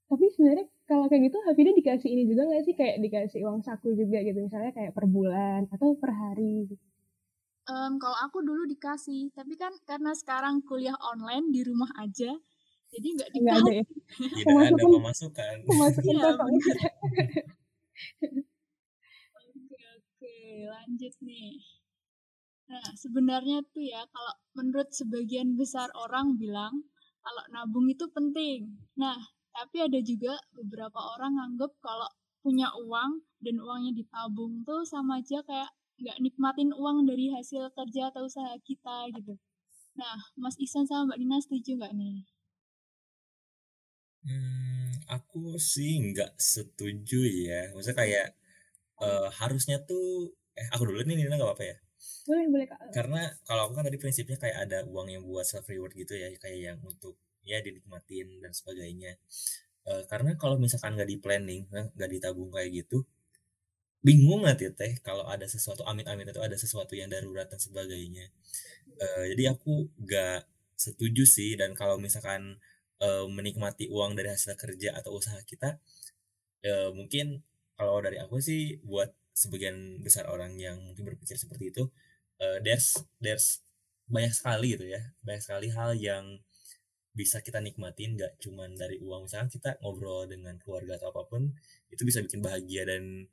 Tapi 0.08 0.24
sebenarnya 0.32 0.66
kalau 0.88 1.04
kayak 1.12 1.28
gitu 1.28 1.38
Hafida 1.44 1.70
dikasih 1.76 2.08
ini 2.08 2.24
juga 2.24 2.48
nggak 2.48 2.64
sih 2.64 2.72
kayak 2.72 2.96
dikasih 3.04 3.44
uang 3.44 3.60
saku 3.60 3.92
juga 3.92 4.24
gitu 4.24 4.40
misalnya 4.40 4.72
kayak 4.72 4.96
per 4.96 5.04
bulan 5.04 5.68
atau 5.68 5.92
per 6.00 6.16
hari 6.16 6.64
gitu. 6.72 6.84
Um, 7.68 8.00
kalau 8.00 8.16
aku 8.24 8.40
dulu 8.40 8.64
dikasih, 8.64 9.28
tapi 9.36 9.52
kan 9.60 9.76
karena 9.84 10.16
sekarang 10.16 10.64
kuliah 10.64 10.96
online 11.04 11.52
di 11.52 11.60
rumah 11.60 11.92
aja, 12.00 12.32
jadi 12.88 13.06
nggak 13.12 13.30
dikasih. 13.36 13.44
Nggak 13.44 13.60
ada 13.60 13.72
ya? 13.76 13.84
Tidak 14.40 14.44
pemasukan, 14.48 14.72
ada 14.72 14.84
pemasukan. 14.88 15.54
Pemasukan 15.68 16.14
ya, 16.16 16.32
Oke, 19.36 19.76
oke, 20.00 20.36
lanjut 20.64 21.14
nih. 21.20 21.60
Nah, 22.72 22.88
sebenarnya 22.96 23.60
tuh 23.68 23.84
ya, 23.84 24.00
kalau 24.08 24.34
menurut 24.56 24.88
sebagian 24.88 25.52
besar 25.60 25.92
orang 25.92 26.40
bilang, 26.40 26.88
kalau 27.28 27.44
nabung 27.52 27.84
itu 27.92 28.08
penting. 28.08 28.72
Nah, 28.96 29.20
tapi 29.52 29.84
ada 29.84 30.00
juga 30.00 30.32
beberapa 30.56 30.96
orang 30.96 31.36
nganggep 31.36 31.76
kalau 31.84 32.08
punya 32.40 32.72
uang 32.80 33.20
dan 33.44 33.60
uangnya 33.60 33.92
ditabung 33.92 34.64
tuh 34.64 34.88
sama 34.88 35.20
aja 35.20 35.44
kayak 35.44 35.68
nggak 36.00 36.16
nikmatin 36.24 36.72
uang 36.72 37.04
dari 37.04 37.28
hasil 37.28 37.68
kerja 37.76 38.08
atau 38.08 38.24
usaha 38.24 38.56
kita 38.64 39.12
gitu. 39.12 39.36
Nah, 40.00 40.16
Mas 40.40 40.56
Isan 40.56 40.88
sama 40.88 41.12
Mbak 41.12 41.18
Nina 41.20 41.36
setuju 41.44 41.76
nggak 41.76 41.92
nih? 42.00 42.24
Hmm, 44.24 44.96
aku 45.12 45.60
sih 45.60 46.00
nggak 46.00 46.32
setuju 46.40 47.28
ya. 47.28 47.76
Maksudnya 47.76 47.98
kayak 47.98 48.28
uh, 49.04 49.28
harusnya 49.36 49.84
tuh, 49.84 50.32
eh 50.56 50.64
aku 50.72 50.88
dulu 50.88 51.04
nih 51.04 51.28
Nina 51.28 51.36
nggak 51.36 51.50
apa-apa 51.50 51.66
ya? 51.66 51.76
Boleh 52.28 52.44
boleh 52.50 52.66
kak. 52.68 52.78
Karena 52.94 53.22
kalau 53.42 53.68
aku 53.68 53.72
kan 53.78 53.84
tadi 53.88 53.98
prinsipnya 53.98 54.38
kayak 54.38 54.68
ada 54.68 54.78
uang 54.86 55.08
yang 55.10 55.22
buat 55.24 55.46
self 55.46 55.66
reward 55.68 55.94
gitu 55.96 56.14
ya 56.14 56.28
kayak 56.36 56.58
yang 56.58 56.78
untuk 56.84 57.18
ya 57.42 57.58
dinikmatin 57.64 58.40
dan 58.42 58.52
sebagainya. 58.52 59.16
Uh, 59.88 60.04
karena 60.10 60.36
kalau 60.36 60.60
misalkan 60.60 60.94
nggak 60.94 61.08
di 61.08 61.16
planning 61.16 61.64
eh, 61.72 61.88
nggak 61.96 62.10
ditabung 62.12 62.52
kayak 62.52 62.84
gitu 62.84 63.08
bingung 63.98 64.46
nggak 64.46 64.58
ya 64.62 64.70
teh 64.70 64.92
kalau 65.02 65.26
ada 65.26 65.42
sesuatu 65.50 65.82
amit-amit 65.82 66.30
itu 66.30 66.38
ada 66.38 66.54
sesuatu 66.54 66.94
yang 66.94 67.10
darurat 67.10 67.50
dan 67.50 67.58
sebagainya. 67.58 68.30
Uh, 68.98 69.24
jadi 69.34 69.58
aku 69.58 69.90
nggak 69.98 70.46
setuju 70.78 71.26
sih 71.26 71.58
dan 71.58 71.74
kalau 71.74 71.98
misalkan 71.98 72.62
uh, 73.02 73.26
menikmati 73.26 73.90
uang 73.90 74.14
dari 74.14 74.30
hasil 74.30 74.54
kerja 74.54 74.94
atau 74.94 75.18
usaha 75.18 75.38
kita 75.42 75.82
uh, 76.62 76.90
mungkin 76.94 77.42
kalau 77.74 77.98
dari 78.02 78.18
aku 78.22 78.38
sih 78.42 78.78
buat 78.86 79.10
sebagian 79.38 80.02
besar 80.02 80.26
orang 80.26 80.58
yang 80.58 80.82
mungkin 80.82 81.06
berpikir 81.06 81.38
seperti 81.38 81.70
itu 81.70 81.86
uh, 82.42 82.58
there's 82.62 82.98
there's 83.22 83.62
banyak 84.08 84.32
sekali 84.32 84.74
gitu 84.74 84.88
ya. 84.88 85.00
Banyak 85.22 85.42
sekali 85.44 85.68
hal 85.70 85.94
yang 86.00 86.24
bisa 87.12 87.42
kita 87.44 87.60
nikmatin 87.60 88.16
nggak 88.16 88.40
cuman 88.40 88.74
dari 88.74 88.98
uang. 89.04 89.28
Misalnya 89.28 89.52
kita 89.52 89.70
ngobrol 89.84 90.26
dengan 90.26 90.56
keluarga 90.58 90.96
atau 90.96 91.12
apa 91.12 91.28
pun 91.28 91.52
itu 91.92 92.02
bisa 92.02 92.24
bikin 92.24 92.40
bahagia 92.40 92.88
dan 92.88 93.28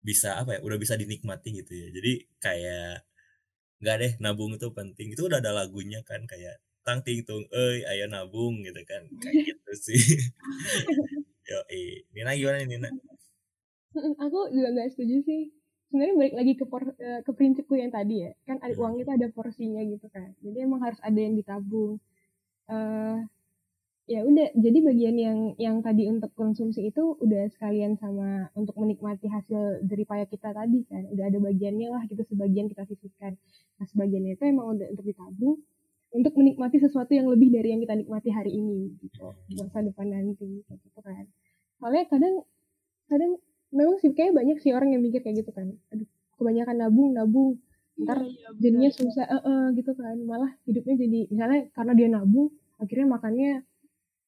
bisa 0.00 0.40
apa 0.40 0.56
ya 0.56 0.60
udah 0.64 0.78
bisa 0.80 0.94
dinikmati 1.00 1.64
gitu 1.64 1.72
ya. 1.72 1.88
Jadi 1.92 2.12
kayak 2.40 3.04
nggak 3.80 3.96
deh 3.96 4.12
nabung 4.20 4.52
itu 4.54 4.68
penting. 4.76 5.16
Itu 5.16 5.26
udah 5.26 5.40
ada 5.40 5.56
lagunya 5.56 6.04
kan 6.04 6.28
kayak 6.28 6.60
tang 6.84 7.04
ting 7.04 7.24
tung 7.24 7.44
eh 7.52 7.84
ayo 7.88 8.04
nabung 8.12 8.60
gitu 8.60 8.80
kan. 8.84 9.08
Kayak 9.24 9.56
gitu 9.56 9.72
sih. 9.76 10.02
Yo 11.50 11.58
eh 11.72 12.06
Nina 12.14 12.36
gimana 12.36 12.62
Nina 12.62 12.88
aku 14.24 14.38
juga 14.54 14.68
nggak 14.74 14.90
setuju 14.94 15.16
sih. 15.26 15.42
Sebenarnya 15.90 16.14
balik 16.14 16.34
lagi 16.38 16.52
ke 16.54 16.64
por, 16.70 16.82
eh, 16.86 17.20
ke 17.26 17.30
prinsipku 17.34 17.74
yang 17.74 17.90
tadi 17.90 18.22
ya. 18.22 18.30
Kan 18.46 18.62
ada 18.62 18.74
uang 18.78 19.02
itu 19.02 19.10
ada 19.10 19.26
porsinya 19.34 19.82
gitu 19.82 20.06
kan. 20.06 20.30
Jadi 20.38 20.58
emang 20.62 20.80
harus 20.86 21.02
ada 21.02 21.18
yang 21.18 21.34
ditabung. 21.34 21.98
Uh, 22.70 23.26
ya 24.06 24.22
udah. 24.22 24.54
Jadi 24.54 24.78
bagian 24.86 25.16
yang 25.18 25.38
yang 25.58 25.82
tadi 25.82 26.06
untuk 26.06 26.30
konsumsi 26.38 26.94
itu 26.94 27.18
udah 27.18 27.50
sekalian 27.50 27.98
sama 27.98 28.54
untuk 28.54 28.78
menikmati 28.78 29.26
hasil 29.26 29.82
dari 29.82 30.06
payah 30.06 30.30
kita 30.30 30.54
tadi 30.54 30.86
kan. 30.86 31.10
Udah 31.10 31.26
ada 31.26 31.38
bagiannya 31.42 31.88
lah 31.90 32.02
gitu 32.06 32.22
sebagian 32.22 32.70
kita 32.70 32.86
sisihkan. 32.86 33.34
Nah 33.82 33.86
sebagiannya 33.90 34.38
itu 34.38 34.44
emang 34.46 34.78
udah 34.78 34.86
untuk 34.94 35.06
ditabung 35.10 35.58
untuk 36.10 36.34
menikmati 36.38 36.82
sesuatu 36.82 37.14
yang 37.14 37.30
lebih 37.30 37.54
dari 37.54 37.70
yang 37.70 37.82
kita 37.82 37.94
nikmati 37.98 38.30
hari 38.30 38.54
ini 38.54 38.94
gitu. 39.02 39.34
Masa 39.58 39.82
depan 39.82 40.06
nanti 40.10 40.62
gitu 40.62 40.98
kan. 41.02 41.26
Soalnya 41.82 42.06
kadang 42.06 42.46
kadang 43.10 43.42
memang 43.70 43.96
sih 44.02 44.10
kayak 44.14 44.34
banyak 44.34 44.58
sih 44.62 44.74
orang 44.74 44.94
yang 44.94 45.02
mikir 45.02 45.20
kayak 45.22 45.46
gitu 45.46 45.50
kan. 45.54 45.74
Aduh 45.94 46.08
kebanyakan 46.38 46.76
nabung 46.80 47.10
nabung. 47.14 47.50
Ntar 48.00 48.24
iya, 48.24 48.32
iya, 48.32 48.48
jadinya 48.56 48.90
susah 48.90 49.26
uh, 49.28 49.36
uh, 49.44 49.64
gitu 49.76 49.92
kan. 49.92 50.16
Malah 50.24 50.50
hidupnya 50.64 50.94
jadi 50.96 51.20
misalnya 51.28 51.60
karena 51.76 51.92
dia 51.92 52.08
nabung 52.08 52.48
akhirnya 52.80 53.06
makannya 53.12 53.50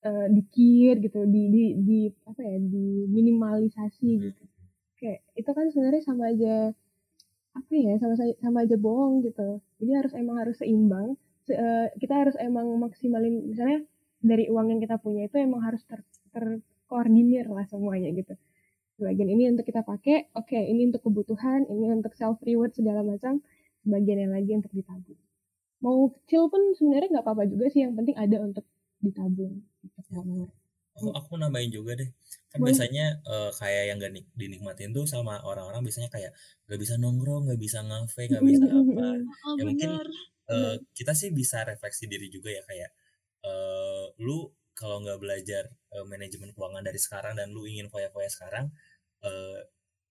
uh, 0.05 0.27
dikir 0.29 1.01
gitu 1.01 1.25
di 1.25 1.43
di 1.49 1.65
di 1.81 1.99
apa 2.29 2.41
ya 2.45 2.57
di 2.61 3.09
minimalisasi 3.09 4.09
gitu. 4.29 4.43
Kayak 5.01 5.25
itu 5.35 5.51
kan 5.51 5.67
sebenarnya 5.73 6.03
sama 6.05 6.31
aja 6.31 6.55
apa 7.53 7.73
ya 7.73 7.97
sama 8.01 8.15
sama 8.17 8.59
aja 8.65 8.77
bohong 8.77 9.25
gitu. 9.25 9.61
Jadi 9.81 9.91
harus 9.97 10.13
emang 10.13 10.37
harus 10.41 10.57
seimbang 10.61 11.17
Se, 11.43 11.59
uh, 11.59 11.91
kita 11.99 12.15
harus 12.15 12.37
emang 12.39 12.71
maksimalin 12.79 13.51
misalnya 13.51 13.83
dari 14.23 14.47
uang 14.47 14.71
yang 14.71 14.81
kita 14.81 14.95
punya 15.03 15.27
itu 15.27 15.43
emang 15.43 15.59
harus 15.67 15.83
ter 15.91 15.99
terkoordinir 16.31 17.51
lah 17.51 17.67
semuanya 17.67 18.15
gitu 18.15 18.39
sebagian 18.97 19.29
ini 19.33 19.53
untuk 19.53 19.65
kita 19.67 19.83
pakai 19.83 20.33
oke 20.37 20.49
okay, 20.49 20.69
ini 20.69 20.89
untuk 20.93 21.03
kebutuhan 21.07 21.65
ini 21.69 21.93
untuk 21.93 22.13
self 22.17 22.39
reward 22.45 22.73
segala 22.77 23.01
macam 23.01 23.41
sebagian 23.83 24.29
yang 24.29 24.33
lagi 24.33 24.53
untuk 24.59 24.73
ditabung 24.73 25.21
mau 25.83 26.11
kecil 26.15 26.47
pun 26.47 26.75
sebenarnya 26.79 27.09
nggak 27.19 27.25
apa-apa 27.27 27.45
juga 27.51 27.67
sih 27.73 27.83
yang 27.83 27.99
penting 27.99 28.15
ada 28.15 28.37
untuk 28.39 28.65
ditabung 29.03 29.63
Oh, 31.01 31.09
aku 31.17 31.41
nambahin 31.41 31.73
juga 31.73 31.97
deh. 31.97 32.11
Kan 32.53 32.61
Boleh. 32.61 32.77
biasanya 32.77 33.17
uh, 33.25 33.49
kayak 33.57 33.83
yang 33.89 33.97
gak 33.97 34.13
dinikmatin 34.37 34.93
tuh 34.93 35.09
sama 35.09 35.41
orang-orang 35.41 35.81
biasanya 35.81 36.13
kayak 36.13 36.37
gak 36.69 36.77
bisa 36.77 37.01
nongkrong, 37.01 37.49
gak 37.49 37.57
bisa 37.57 37.81
ngafe, 37.81 38.29
gak 38.29 38.45
bisa 38.49 38.69
apa. 38.69 39.09
Oh, 39.49 39.57
ya 39.57 39.63
mungkin 39.65 39.91
uh, 40.53 40.77
kita 40.93 41.17
sih 41.17 41.33
bisa 41.33 41.65
refleksi 41.65 42.05
diri 42.05 42.29
juga 42.29 42.53
ya 42.53 42.61
kayak 42.69 42.91
uh, 43.49 44.13
lu 44.21 44.53
kalau 44.83 44.99
nggak 44.99 45.23
belajar 45.23 45.71
uh, 45.95 46.03
manajemen 46.11 46.51
keuangan 46.51 46.83
dari 46.83 46.99
sekarang 46.99 47.39
dan 47.39 47.55
lu 47.55 47.63
ingin 47.63 47.87
foya-foya 47.87 48.27
sekarang, 48.27 48.75
uh, 49.23 49.63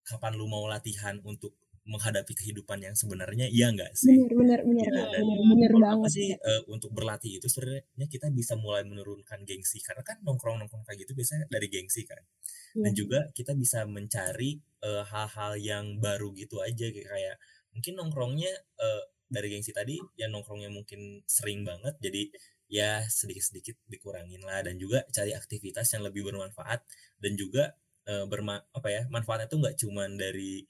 kapan 0.07 0.39
lu 0.39 0.47
mau 0.47 0.63
latihan 0.71 1.19
untuk 1.27 1.59
menghadapi 1.83 2.31
kehidupan 2.31 2.79
yang 2.79 2.95
sebenarnya? 2.95 3.51
Iya 3.51 3.75
enggak 3.75 3.91
sih? 3.99 4.15
Benar 4.15 4.31
benar 4.31 4.59
benar 4.63 4.91
ya, 4.95 5.19
benar 5.19 5.39
benar 5.43 5.71
banget 5.75 6.09
sih 6.15 6.29
uh, 6.39 6.63
untuk 6.71 6.95
berlatih 6.95 7.43
itu 7.43 7.51
sebenarnya 7.51 8.07
kita 8.07 8.31
bisa 8.31 8.55
mulai 8.55 8.87
menurunkan 8.87 9.43
gengsi. 9.43 9.83
Karena 9.83 10.07
kan 10.07 10.23
nongkrong 10.23 10.63
nongkrong 10.63 10.87
kayak 10.87 11.03
gitu 11.03 11.11
biasanya 11.19 11.51
dari 11.51 11.67
gengsi 11.67 12.07
kan. 12.07 12.23
Ya. 12.71 12.87
dan 12.87 12.93
juga 12.95 13.19
kita 13.35 13.51
bisa 13.51 13.83
mencari 13.83 14.55
hal-hal 14.79 15.53
uh, 15.53 15.59
yang 15.59 15.99
baru 15.99 16.31
gitu 16.39 16.63
aja. 16.63 16.87
Kayak 16.87 17.35
mungkin 17.75 17.93
nongkrongnya 17.99 18.53
uh, 18.79 19.03
dari 19.27 19.47
gengsi 19.51 19.75
tadi 19.75 19.99
ya 20.15 20.31
nongkrongnya 20.31 20.71
mungkin 20.71 21.23
sering 21.27 21.67
banget. 21.67 21.99
Jadi 21.99 22.31
ya 22.71 23.03
sedikit-sedikit 23.03 23.75
dikurangin 23.91 24.39
lah 24.47 24.63
dan 24.63 24.79
juga 24.79 25.03
cari 25.11 25.35
aktivitas 25.35 25.91
yang 25.91 26.07
lebih 26.07 26.23
bermanfaat 26.23 26.79
dan 27.19 27.35
juga 27.35 27.75
uh, 28.07 28.23
berma 28.31 28.63
apa 28.71 28.87
ya 28.87 29.01
manfaatnya 29.11 29.51
tuh 29.51 29.59
nggak 29.59 29.75
cuman 29.75 30.15
dari 30.15 30.63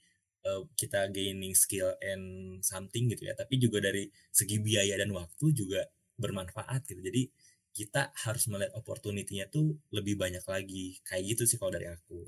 uh, 0.49 0.65
kita 0.73 1.13
gaining 1.13 1.53
skill 1.53 1.93
and 2.01 2.57
something 2.65 3.05
gitu 3.13 3.29
ya 3.29 3.37
tapi 3.37 3.61
juga 3.61 3.85
dari 3.85 4.09
segi 4.33 4.57
biaya 4.57 4.97
dan 4.97 5.13
waktu 5.13 5.53
juga 5.53 5.85
bermanfaat 6.17 6.89
gitu 6.89 7.05
jadi 7.05 7.29
kita 7.71 8.11
harus 8.27 8.49
melihat 8.51 8.75
opportunity-nya 8.75 9.47
tuh 9.47 9.77
lebih 9.93 10.17
banyak 10.17 10.43
lagi 10.43 10.99
kayak 11.05 11.37
gitu 11.37 11.45
sih 11.45 11.55
kalau 11.61 11.71
dari 11.71 11.87
aku 11.87 12.25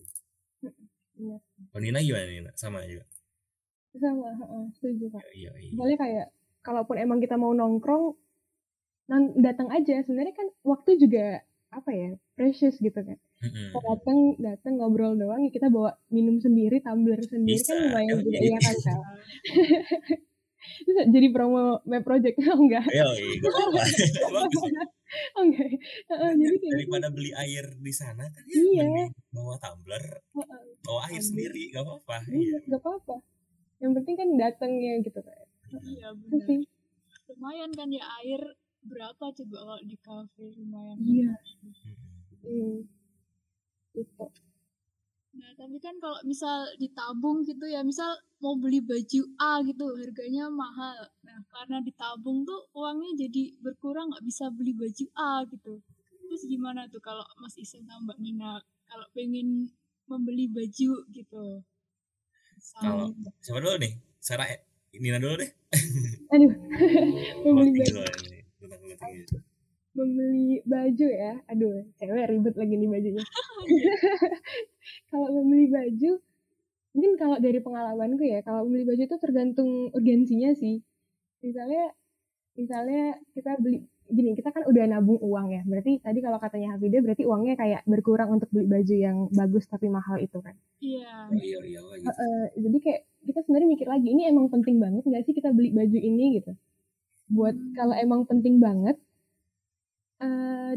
Iya. 1.14 1.38
Oh, 1.74 1.80
Nina 1.82 2.02
gimana 2.02 2.26
Nina? 2.26 2.52
Sama 2.58 2.82
juga? 2.90 3.06
Sama, 3.94 4.34
uh, 4.34 4.66
setuju 4.74 5.14
Kak. 5.14 5.22
Iya, 5.38 5.54
iya. 5.62 5.74
Soalnya 5.78 5.98
kayak, 6.02 6.28
kalaupun 6.66 6.96
emang 6.98 7.22
kita 7.22 7.38
mau 7.38 7.54
nongkrong, 7.54 8.18
datang 9.40 9.70
aja. 9.74 10.04
Sebenarnya 10.04 10.36
kan 10.36 10.48
waktu 10.64 11.00
juga 11.00 11.44
apa 11.74 11.90
ya 11.90 12.10
precious 12.38 12.78
gitu 12.78 12.98
kan. 12.98 13.18
Mm-hmm. 13.44 13.76
datang 13.76 14.20
datang 14.40 14.74
ngobrol 14.80 15.20
doang 15.20 15.44
ya 15.44 15.52
kita 15.52 15.68
bawa 15.68 16.00
minum 16.08 16.40
sendiri 16.40 16.80
tumbler 16.80 17.20
sendiri. 17.28 17.60
Kan 17.60 17.60
Bisa. 17.60 17.76
kan 17.76 17.78
lumayan 17.92 18.18
juga 18.24 18.40
ya 18.40 18.60
kan 18.62 18.76
kak? 18.88 19.02
Jadi 21.12 21.28
promo 21.28 21.84
map 21.84 22.08
project 22.08 22.40
oh 22.48 22.56
enggak. 22.56 22.88
Iya 22.88 23.04
iya 23.20 23.52
oh 25.36 25.44
enggak. 25.44 25.68
Uh, 26.08 26.32
jadi 26.34 26.56
kayak 26.58 26.74
daripada 26.80 27.08
beli 27.12 27.32
air 27.36 27.66
di 27.78 27.94
sana 27.94 28.26
kan 28.32 28.44
ya 28.48 28.64
iya. 28.82 29.06
bawa 29.30 29.60
tumbler 29.60 30.24
bawa 30.88 31.00
air 31.12 31.20
sendiri 31.20 31.70
gak 31.76 31.84
apa-apa. 31.84 32.18
Iya 32.32 32.58
gak 32.72 32.80
apa-apa. 32.80 33.16
Yang 33.84 33.92
penting 34.00 34.16
kan 34.16 34.30
datangnya 34.40 34.92
gitu 35.04 35.20
kan 35.20 35.36
iya 35.84 36.08
benar. 36.16 36.48
Lumayan 37.28 37.72
kan 37.76 37.90
ya 37.92 38.04
air 38.24 38.42
berapa 38.84 39.24
coba 39.32 39.58
kalau 39.58 39.82
di 39.84 39.98
kafe 40.00 40.46
lumayan 40.60 41.00
iya. 41.04 41.34
itu. 43.96 44.26
Nah 45.34 45.50
tapi 45.58 45.82
kan 45.82 45.98
kalau 45.98 46.22
misal 46.30 46.70
ditabung 46.78 47.42
gitu 47.42 47.66
ya 47.66 47.82
misal 47.82 48.14
mau 48.38 48.54
beli 48.54 48.86
baju 48.86 49.22
A 49.42 49.66
gitu 49.66 49.86
harganya 49.98 50.46
mahal. 50.52 51.10
Nah 51.26 51.42
karena 51.50 51.82
ditabung 51.82 52.46
tuh 52.46 52.70
uangnya 52.78 53.26
jadi 53.26 53.58
berkurang 53.64 54.14
nggak 54.14 54.26
bisa 54.26 54.54
beli 54.54 54.78
baju 54.78 55.06
A 55.18 55.42
gitu. 55.50 55.82
Terus 56.30 56.44
gimana 56.46 56.86
tuh 56.90 57.02
kalau 57.02 57.26
Mas 57.42 57.58
Isen 57.58 57.86
sama 57.90 58.14
Mbak 58.14 58.20
Nina 58.22 58.62
kalau 58.86 59.08
pengen 59.18 59.74
membeli 60.06 60.46
baju 60.52 60.92
gitu? 61.10 61.46
Kalau 62.78 63.14
siapa 63.42 63.60
dulu 63.60 63.76
nih? 63.82 63.94
Sarah 64.22 64.48
eh, 64.48 64.62
Nina 65.02 65.18
dulu 65.18 65.42
deh. 65.42 65.52
Aduh. 66.30 66.52
Membeli 67.44 67.82
baju 67.82 67.96
membeli 69.94 70.62
baju 70.66 71.08
ya. 71.08 71.34
Aduh 71.50 71.86
cewek 72.02 72.26
ribet 72.30 72.56
lagi 72.58 72.74
nih 72.78 72.90
bajunya. 72.90 73.24
Kalau 75.10 75.28
membeli 75.32 75.68
baju 75.70 76.12
mungkin 76.94 77.18
kalau 77.18 77.42
dari 77.42 77.58
pengalamanku 77.58 78.22
ya 78.22 78.46
kalau 78.46 78.70
membeli 78.70 78.86
baju 78.86 79.02
itu 79.02 79.18
tergantung 79.18 79.90
urgensinya 79.98 80.54
sih. 80.54 80.82
Misalnya 81.42 81.90
misalnya 82.54 83.18
kita 83.34 83.58
beli 83.58 83.82
gini 84.14 84.38
kita 84.38 84.54
kan 84.54 84.62
udah 84.70 84.84
nabung 84.86 85.18
uang 85.18 85.58
ya. 85.58 85.62
Berarti 85.66 85.98
tadi 86.06 86.22
kalau 86.22 86.38
katanya 86.38 86.78
Hafida 86.78 87.02
berarti 87.02 87.24
uangnya 87.26 87.58
kayak 87.58 87.82
berkurang 87.90 88.30
untuk 88.38 88.50
beli 88.54 88.70
baju 88.70 88.96
yang 88.96 89.18
bagus 89.34 89.66
tapi 89.66 89.90
mahal 89.90 90.22
itu 90.22 90.38
kan? 90.38 90.54
Iya. 90.84 91.34
Oh, 91.34 91.38
iya 91.40 91.58
iya 91.66 91.82
gitu. 91.98 92.10
uh, 92.14 92.46
jadi 92.62 92.78
kayak 92.78 93.02
kita 93.26 93.40
sebenarnya 93.42 93.70
mikir 93.74 93.88
lagi 93.90 94.08
ini 94.12 94.22
emang 94.30 94.52
penting 94.54 94.78
banget 94.78 95.02
nggak 95.08 95.24
sih 95.26 95.34
kita 95.34 95.50
beli 95.56 95.72
baju 95.72 95.98
ini 95.98 96.44
gitu 96.44 96.54
buat 97.32 97.56
hmm. 97.56 97.74
kalau 97.76 97.96
emang 97.96 98.22
penting 98.28 98.60
banget 98.60 99.00
uh, 100.20 100.74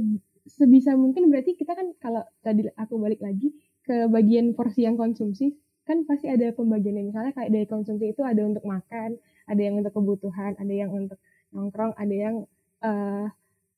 sebisa 0.46 0.94
mungkin 0.94 1.26
berarti 1.26 1.58
kita 1.58 1.74
kan 1.74 1.90
kalau 1.98 2.22
tadi 2.40 2.70
aku 2.78 2.94
balik 3.02 3.18
lagi 3.18 3.50
ke 3.82 4.06
bagian 4.10 4.54
porsi 4.54 4.86
yang 4.86 4.98
konsumsi 4.98 5.54
kan 5.86 6.02
pasti 6.02 6.26
ada 6.26 6.50
pembagiannya. 6.50 7.14
Misalnya 7.14 7.32
kayak 7.34 7.50
dari 7.54 7.66
konsumsi 7.70 8.10
itu 8.10 8.22
ada 8.26 8.42
untuk 8.42 8.66
makan 8.66 9.18
ada 9.46 9.60
yang 9.62 9.78
untuk 9.78 9.94
kebutuhan 9.94 10.58
ada 10.58 10.74
yang 10.74 10.90
untuk 10.90 11.18
nongkrong 11.54 11.94
ada 11.94 12.14
yang 12.14 12.36
uh, 12.82 13.26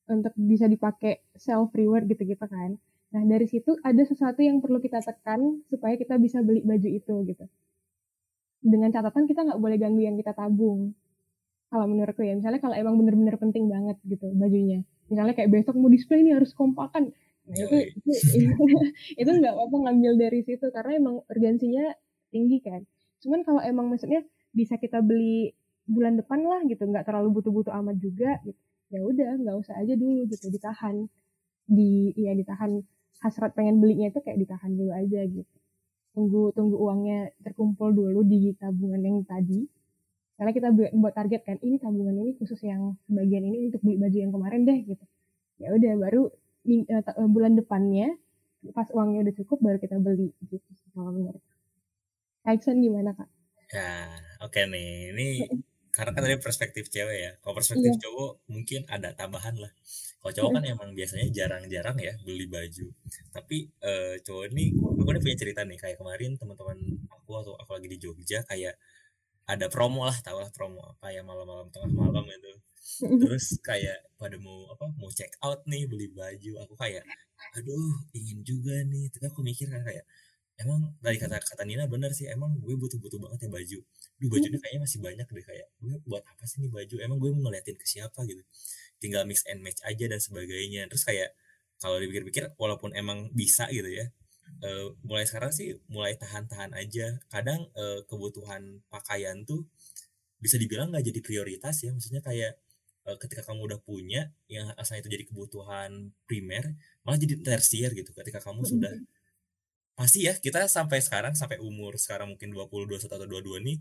untuk 0.09 0.33
bisa 0.33 0.65
dipakai 0.65 1.21
self 1.37 1.69
reward 1.77 2.09
gitu-gitu 2.09 2.41
kan. 2.49 2.81
Nah 3.13 3.21
dari 3.25 3.45
situ 3.45 3.77
ada 3.85 4.01
sesuatu 4.01 4.41
yang 4.41 4.61
perlu 4.61 4.81
kita 4.81 5.01
tekan 5.05 5.61
supaya 5.69 5.97
kita 5.97 6.17
bisa 6.17 6.41
beli 6.41 6.65
baju 6.65 6.89
itu 6.89 7.15
gitu. 7.29 7.45
Dengan 8.59 8.89
catatan 8.89 9.29
kita 9.29 9.45
nggak 9.45 9.61
boleh 9.61 9.77
ganggu 9.77 10.01
yang 10.01 10.17
kita 10.17 10.33
tabung 10.33 10.97
kalau 11.69 11.85
menurutku 11.85 12.25
ya 12.25 12.33
misalnya 12.33 12.57
kalau 12.57 12.73
emang 12.73 12.97
bener-bener 12.97 13.37
penting 13.37 13.69
banget 13.69 13.97
gitu 14.05 14.25
bajunya. 14.33 14.81
Misalnya 15.09 15.33
kayak 15.37 15.49
besok 15.53 15.77
mau 15.77 15.89
display 15.89 16.25
ini 16.25 16.33
harus 16.33 16.49
kompakan. 16.57 17.13
Nah 17.45 17.57
itu 17.57 17.93
itu 18.33 18.77
itu 19.21 19.29
nggak 19.29 19.53
apa 19.53 19.75
ngambil 19.89 20.11
dari 20.17 20.41
situ 20.41 20.65
karena 20.73 20.91
emang 20.97 21.15
urgensinya 21.29 21.93
tinggi 22.33 22.57
kan. 22.65 22.81
Cuman 23.21 23.45
kalau 23.45 23.61
emang 23.61 23.85
maksudnya 23.89 24.25
bisa 24.49 24.81
kita 24.81 25.05
beli 25.05 25.53
bulan 25.85 26.17
depan 26.17 26.41
lah 26.45 26.61
gitu 26.65 26.85
nggak 26.85 27.05
terlalu 27.05 27.37
butuh-butuh 27.41 27.73
amat 27.81 27.97
juga 27.97 28.37
gitu 28.45 28.57
ya 28.89 29.05
udah 29.05 29.37
nggak 29.37 29.55
usah 29.61 29.77
aja 29.77 29.93
dulu 29.93 30.25
gitu 30.25 30.49
ditahan. 30.49 31.05
Di 31.69 32.17
ya 32.17 32.33
ditahan. 32.33 32.81
Hasrat 33.19 33.51
pengen 33.51 33.83
belinya 33.83 34.07
itu 34.07 34.23
kayak 34.23 34.39
ditahan 34.39 34.79
dulu 34.79 34.95
aja 34.95 35.27
gitu. 35.27 35.55
Tunggu 36.15 36.55
tunggu 36.55 36.79
uangnya 36.79 37.35
terkumpul 37.43 37.91
dulu 37.91 38.23
di 38.23 38.55
tabungan 38.55 39.03
yang 39.03 39.27
tadi 39.27 39.67
karena 40.39 40.55
kita 40.55 40.71
buat 40.71 41.11
target 41.11 41.43
kan 41.43 41.59
ini 41.59 41.83
tabungan 41.83 42.15
ini 42.15 42.31
khusus 42.39 42.63
yang 42.63 42.95
sebagian 43.11 43.43
ini 43.43 43.67
untuk 43.67 43.83
beli 43.83 43.99
baju 43.99 44.17
yang 44.23 44.31
kemarin 44.31 44.61
deh 44.63 44.79
gitu. 44.87 45.05
Ya 45.59 45.75
udah 45.75 45.93
baru 45.99 46.31
uh, 46.31 47.27
bulan 47.27 47.59
depannya 47.59 48.15
pas 48.71 48.87
uangnya 48.95 49.27
udah 49.27 49.35
cukup 49.43 49.59
baru 49.59 49.77
kita 49.83 49.99
beli 49.99 50.31
gitu 50.47 50.63
kalau 50.95 51.11
menurut 51.11 51.43
Kaikson 52.47 52.79
gimana 52.79 53.11
kak? 53.11 53.27
Ya 53.75 54.15
oke 54.39 54.55
okay 54.55 54.63
nih. 54.71 55.11
Ini 55.11 55.27
karena 55.91 56.15
kan 56.15 56.23
dari 56.23 56.39
perspektif 56.39 56.87
cewek 56.87 57.17
ya. 57.19 57.31
Kalau 57.43 57.53
perspektif 57.59 57.91
yeah. 57.91 58.01
cowok 58.07 58.31
mungkin 58.47 58.81
ada 58.87 59.11
tambahan 59.11 59.59
lah. 59.59 59.75
Kalau 60.23 60.31
cowok 60.31 60.51
kan 60.55 60.63
emang 60.71 60.95
biasanya 60.95 61.27
jarang-jarang 61.35 61.99
ya 61.99 62.15
beli 62.23 62.47
baju. 62.47 62.87
Tapi 63.35 63.67
uh, 63.83 64.15
cowok 64.23 64.55
ini 64.55 64.71
aku 64.71 65.19
punya 65.19 65.35
cerita 65.35 65.67
nih. 65.67 65.75
Kayak 65.75 65.99
kemarin 65.99 66.39
teman-teman 66.39 66.79
aku 67.11 67.43
atau 67.43 67.53
aku 67.59 67.75
lagi 67.75 67.91
di 67.91 67.97
Jogja 67.99 68.39
kayak 68.47 68.79
ada 69.49 69.65
promo 69.73 70.05
lah 70.05 70.17
tau 70.21 70.37
lah 70.37 70.51
promo 70.53 70.85
apa 70.85 71.09
ya 71.09 71.25
malam-malam 71.25 71.67
tengah 71.73 71.89
malam 71.89 72.25
itu 72.29 72.53
terus 73.25 73.57
kayak 73.65 73.97
pada 74.21 74.37
mau 74.37 74.69
apa 74.69 74.85
mau 74.97 75.09
check 75.09 75.33
out 75.41 75.65
nih 75.65 75.89
beli 75.89 76.09
baju 76.13 76.51
aku 76.63 76.73
kayak 76.77 77.03
aduh 77.55 77.95
ingin 78.13 78.39
juga 78.45 78.75
nih. 78.85 79.09
Tapi 79.13 79.25
aku 79.31 79.41
mikir 79.41 79.67
kan 79.71 79.81
kayak 79.81 80.05
emang 80.59 80.91
dari 80.99 81.15
kata 81.15 81.39
kata 81.39 81.63
Nina 81.63 81.87
bener 81.87 82.11
sih 82.11 82.27
emang 82.27 82.51
gue 82.59 82.75
butuh 82.75 82.99
butuh 82.99 83.19
banget 83.21 83.47
ya 83.47 83.49
baju. 83.49 83.79
Duh 84.19 84.29
bajunya 84.29 84.59
kayaknya 84.59 84.81
masih 84.83 84.99
banyak 84.99 85.27
deh 85.27 85.45
kayak 85.45 85.67
gue 85.79 85.95
buat 86.05 86.23
apa 86.27 86.43
sih 86.45 86.57
nih 86.63 86.71
baju? 86.71 86.95
Emang 87.01 87.17
gue 87.17 87.29
mau 87.33 87.41
ngeliatin 87.49 87.75
ke 87.79 87.85
siapa 87.87 88.19
gitu? 88.27 88.43
Tinggal 88.99 89.23
mix 89.25 89.47
and 89.47 89.63
match 89.63 89.79
aja 89.87 90.05
dan 90.11 90.19
sebagainya. 90.19 90.85
Terus 90.91 91.03
kayak 91.07 91.29
kalau 91.79 91.95
dipikir-pikir 92.03 92.51
walaupun 92.59 92.91
emang 92.91 93.31
bisa 93.31 93.71
gitu 93.71 93.87
ya 93.87 94.11
uh, 94.63 94.93
mulai 95.05 95.25
sekarang 95.25 95.51
sih 95.53 95.77
mulai 95.89 96.15
tahan-tahan 96.17 96.73
aja. 96.75 97.17
Kadang 97.31 97.67
uh, 97.73 98.03
kebutuhan 98.05 98.83
pakaian 98.91 99.43
tuh 99.43 99.65
bisa 100.39 100.55
dibilang 100.55 100.91
nggak 100.91 101.05
jadi 101.05 101.19
prioritas 101.23 101.75
ya. 101.83 101.91
Maksudnya 101.91 102.21
kayak 102.23 102.57
uh, 103.07 103.17
ketika 103.17 103.45
kamu 103.47 103.69
udah 103.69 103.79
punya 103.81 104.29
yang 104.51 104.71
asalnya 104.75 105.07
itu 105.07 105.11
jadi 105.15 105.25
kebutuhan 105.27 106.11
primer 106.29 106.75
malah 107.05 107.19
jadi 107.19 107.39
tersier 107.39 107.91
gitu. 107.95 108.11
Ketika 108.11 108.43
kamu 108.43 108.65
sudah 108.65 108.93
pasti 109.99 110.23
ya 110.23 110.33
kita 110.37 110.63
sampai 110.71 111.03
sekarang 111.03 111.35
sampai 111.35 111.59
umur 111.59 111.99
sekarang 111.99 112.31
mungkin 112.31 112.55
20 112.55 112.87
21 112.87 113.19
atau 113.19 113.27
22 113.27 113.59
nih 113.67 113.77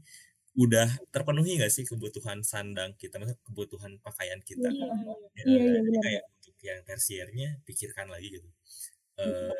udah 0.58 0.90
terpenuhi 1.14 1.54
gak 1.62 1.70
sih 1.70 1.86
kebutuhan 1.86 2.42
sandang 2.42 2.90
kita? 2.98 3.22
Maksudnya 3.22 3.38
kebutuhan 3.46 3.92
pakaian 4.02 4.42
kita. 4.42 4.66
Iya, 4.66 4.90
ya, 5.38 5.44
iya, 5.46 5.62
iya, 5.62 5.80
jadi 5.86 5.98
kayak 6.02 6.22
untuk 6.34 6.56
yang 6.66 6.80
tersiernya 6.82 7.48
pikirkan 7.62 8.10
lagi 8.10 8.34
gitu. 8.34 8.48
Uh, 9.18 9.54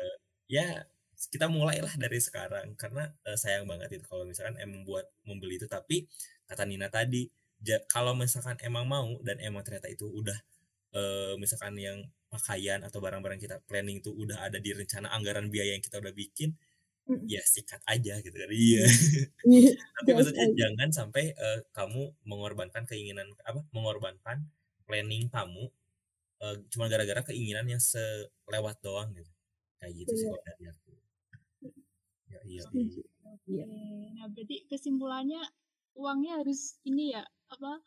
ya 0.51 0.83
kita 1.27 1.51
mulailah 1.51 1.91
dari 1.99 2.19
sekarang 2.23 2.79
karena 2.79 3.11
uh, 3.27 3.35
sayang 3.35 3.67
banget 3.67 3.99
itu 3.99 4.05
kalau 4.07 4.23
misalkan 4.23 4.55
emang 4.63 4.87
buat 4.87 5.03
membeli 5.27 5.59
itu. 5.59 5.67
Tapi 5.67 6.07
kata 6.47 6.63
Nina 6.63 6.87
tadi 6.87 7.27
ja, 7.59 7.83
kalau 7.91 8.15
misalkan 8.15 8.55
emang 8.63 8.87
mau 8.87 9.19
dan 9.27 9.35
emang 9.43 9.67
ternyata 9.67 9.91
itu 9.91 10.07
udah 10.07 10.39
uh, 10.95 11.33
misalkan 11.35 11.75
yang 11.75 11.99
pakaian 12.29 12.85
atau 12.85 13.01
barang-barang 13.01 13.41
kita 13.41 13.59
planning 13.65 13.99
itu 13.99 14.13
udah 14.13 14.47
ada 14.47 14.61
di 14.61 14.71
rencana 14.71 15.09
anggaran 15.11 15.49
biaya 15.49 15.75
yang 15.75 15.83
kita 15.83 15.97
udah 15.97 16.13
bikin 16.13 16.53
ya 17.25 17.41
sikat 17.41 17.81
aja 17.89 18.21
gitu 18.21 18.35
kan. 18.37 18.49
Iya, 18.53 18.85
tapi 19.97 20.09
maksudnya 20.13 20.45
jangan 20.53 20.89
sampai 20.93 21.33
uh, 21.33 21.59
kamu 21.73 22.13
mengorbankan 22.21 22.85
keinginan 22.85 23.33
apa 23.41 23.65
mengorbankan 23.73 24.45
planning 24.85 25.25
kamu 25.33 25.73
uh, 26.45 26.55
cuma 26.69 26.85
gara-gara 26.85 27.25
keinginan 27.25 27.65
yang 27.65 27.81
selewat 27.81 28.77
doang 28.85 29.09
gitu. 29.17 29.31
Kayak 29.81 29.93
gitu 30.05 30.13
sih 30.13 30.27
iya. 30.27 30.31
kalau 30.37 30.43
dari 30.45 30.65
aku 30.69 30.88
ya 32.29 32.39
iya, 32.45 32.63
iya. 33.49 33.65
nah 34.15 34.25
berarti 34.29 34.69
kesimpulannya 34.69 35.41
uangnya 35.97 36.39
harus 36.39 36.77
ini 36.85 37.17
ya 37.17 37.25
apa 37.49 37.81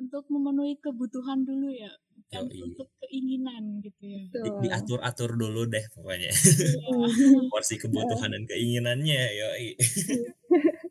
untuk 0.00 0.24
memenuhi 0.32 0.80
kebutuhan 0.80 1.44
dulu 1.44 1.68
ya 1.74 1.92
bukan 2.20 2.46
Yoi. 2.46 2.60
untuk 2.72 2.88
keinginan 3.02 3.82
gitu 3.82 4.02
ya. 4.06 4.22
Di, 4.30 4.50
diatur-atur 4.68 5.34
dulu 5.34 5.66
deh 5.66 5.84
pokoknya. 5.92 6.30
Iya. 6.30 7.48
Porsi 7.52 7.74
kebutuhan 7.80 8.30
dan 8.36 8.44
keinginannya, 8.46 9.22
yoi. 9.34 9.68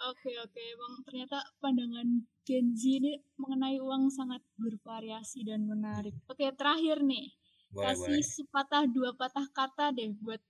Oke 0.00 0.32
oke, 0.40 0.64
bang 0.80 0.94
ternyata 1.04 1.44
pandangan 1.60 2.24
Gen 2.48 2.72
Z 2.72 2.88
ini 2.88 3.20
mengenai 3.36 3.84
uang 3.84 4.08
sangat 4.08 4.40
bervariasi 4.56 5.44
dan 5.44 5.68
menarik. 5.68 6.16
Oke 6.24 6.48
terakhir 6.56 7.04
nih, 7.04 7.28
boleh, 7.68 7.84
kasih 7.84 8.16
boleh. 8.16 8.24
sepatah 8.24 8.88
dua 8.88 9.12
patah 9.12 9.44
kata 9.52 9.92
deh 9.92 10.08
buat 10.24 10.40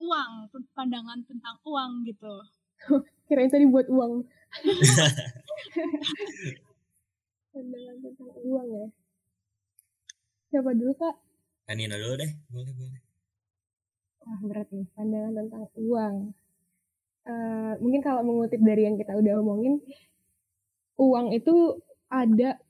uang, 0.00 0.32
pandangan 0.76 1.18
tentang 1.24 1.56
uang 1.64 2.04
gitu. 2.04 2.32
Kirain 3.26 3.50
tadi 3.50 3.66
buat 3.66 3.88
uang. 3.88 4.22
pandangan 7.52 7.96
tentang 8.04 8.30
uang 8.44 8.68
ya 8.68 8.86
Siapa 10.46 10.70
dulu 10.72 10.92
kak? 10.94 11.16
Anina 11.66 11.98
dulu 11.98 12.14
deh, 12.22 12.30
boleh 12.48 12.72
boleh. 12.72 13.02
Wah 14.22 14.40
berat 14.46 14.68
nih, 14.70 14.86
pandangan 14.94 15.32
tentang 15.34 15.66
uang. 15.74 16.14
Uh, 17.26 17.74
mungkin 17.82 18.00
kalau 18.06 18.22
mengutip 18.22 18.62
dari 18.62 18.86
yang 18.86 18.94
kita 18.94 19.18
udah 19.18 19.42
omongin, 19.42 19.82
uang 20.96 21.34
itu 21.34 21.82
ada 22.06 22.62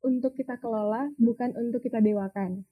untuk 0.00 0.32
kita 0.34 0.56
kelola, 0.58 1.12
bukan 1.20 1.52
untuk 1.54 1.84
kita 1.84 2.00
dewakan. 2.00 2.64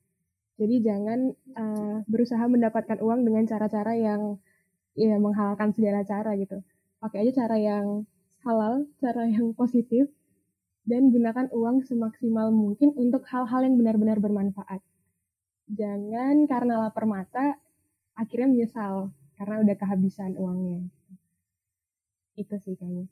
Jadi 0.61 0.85
jangan 0.85 1.33
uh, 1.57 2.05
berusaha 2.05 2.45
mendapatkan 2.45 3.01
uang 3.01 3.25
dengan 3.25 3.49
cara-cara 3.49 3.97
yang 3.97 4.37
ya 4.93 5.17
menghalalkan 5.17 5.73
segala 5.73 6.05
cara 6.05 6.37
gitu. 6.37 6.61
Pakai 7.01 7.25
aja 7.25 7.45
cara 7.45 7.57
yang 7.57 8.05
halal, 8.45 8.85
cara 9.01 9.25
yang 9.25 9.57
positif, 9.57 10.13
dan 10.85 11.09
gunakan 11.09 11.49
uang 11.57 11.89
semaksimal 11.89 12.53
mungkin 12.53 12.93
untuk 12.93 13.25
hal-hal 13.33 13.65
yang 13.65 13.81
benar-benar 13.81 14.21
bermanfaat. 14.21 14.85
Jangan 15.73 16.45
karena 16.45 16.75
lapar 16.85 17.09
mata 17.09 17.57
akhirnya 18.13 18.53
menyesal 18.53 19.17
karena 19.41 19.65
udah 19.65 19.77
kehabisan 19.81 20.37
uangnya. 20.37 20.93
Itu 22.37 22.61
sih 22.61 22.77
kayaknya. 22.77 23.09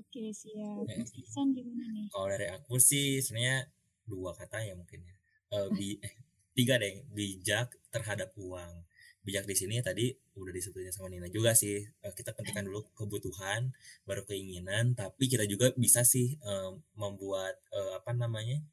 Oke 0.00 0.32
siap. 0.32 0.88
San 1.28 1.52
gimana 1.52 1.92
nih? 1.92 2.08
Kalau 2.08 2.32
dari 2.32 2.48
aku 2.48 2.80
sih 2.80 3.20
sebenarnya 3.20 3.68
dua 4.08 4.32
kata 4.32 4.64
ya 4.64 4.72
mungkin 4.72 5.04
ya. 5.04 5.14
Uh, 5.46 5.68
bi 5.70 5.94
eh, 6.02 6.25
tiga 6.56 6.80
deh 6.80 7.04
bijak 7.12 7.76
terhadap 7.92 8.32
uang. 8.40 8.88
Bijak 9.20 9.44
di 9.44 9.52
sini 9.58 9.82
tadi 9.84 10.14
udah 10.38 10.54
disebutin 10.54 10.88
sama 10.94 11.12
Nina 11.12 11.28
juga 11.28 11.52
sih. 11.52 11.84
Uh, 12.00 12.14
kita 12.16 12.32
pentingkan 12.32 12.64
dulu 12.64 12.88
kebutuhan 12.96 13.76
baru 14.08 14.24
keinginan 14.24 14.96
tapi 14.96 15.28
kita 15.28 15.44
juga 15.44 15.70
bisa 15.76 16.00
sih 16.02 16.40
uh, 16.40 16.72
membuat 16.96 17.60
uh, 17.76 18.00
apa 18.00 18.16
namanya 18.16 18.64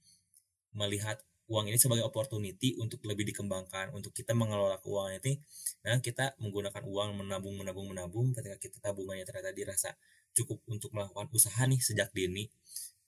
melihat 0.71 1.19
uang 1.51 1.67
ini 1.67 1.75
sebagai 1.75 2.07
opportunity 2.07 2.79
untuk 2.79 3.03
lebih 3.03 3.27
dikembangkan 3.29 3.91
untuk 3.91 4.15
kita 4.15 4.31
mengelola 4.31 4.79
keuangan 4.79 5.19
ini. 5.19 5.43
Nah 5.83 5.99
kita 5.99 6.39
menggunakan 6.39 6.83
uang 6.87 7.09
menabung 7.19 7.59
menabung 7.59 7.91
menabung. 7.91 8.31
Ketika 8.31 8.55
kita 8.55 8.77
tabungannya 8.79 9.27
ternyata 9.27 9.51
dirasa 9.51 9.91
cukup 10.33 10.63
untuk 10.71 10.95
melakukan 10.95 11.29
usaha 11.29 11.61
nih 11.67 11.77
sejak 11.77 12.09
dini 12.15 12.49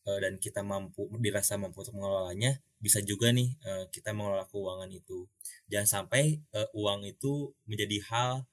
uh, 0.06 0.20
dan 0.22 0.38
kita 0.38 0.62
mampu 0.62 1.10
dirasa 1.20 1.58
mampu 1.58 1.82
untuk 1.82 1.98
mengelolanya 1.98 2.62
bisa 2.78 3.02
juga 3.02 3.34
nih 3.34 3.58
uh, 3.66 3.86
kita 3.90 4.14
mengelola 4.14 4.46
keuangan 4.46 4.90
itu. 4.94 5.26
Jangan 5.68 5.90
sampai 5.90 6.40
uh, 6.54 6.70
uang 6.78 7.10
itu 7.10 7.52
menjadi 7.66 7.98
hal 8.14 8.46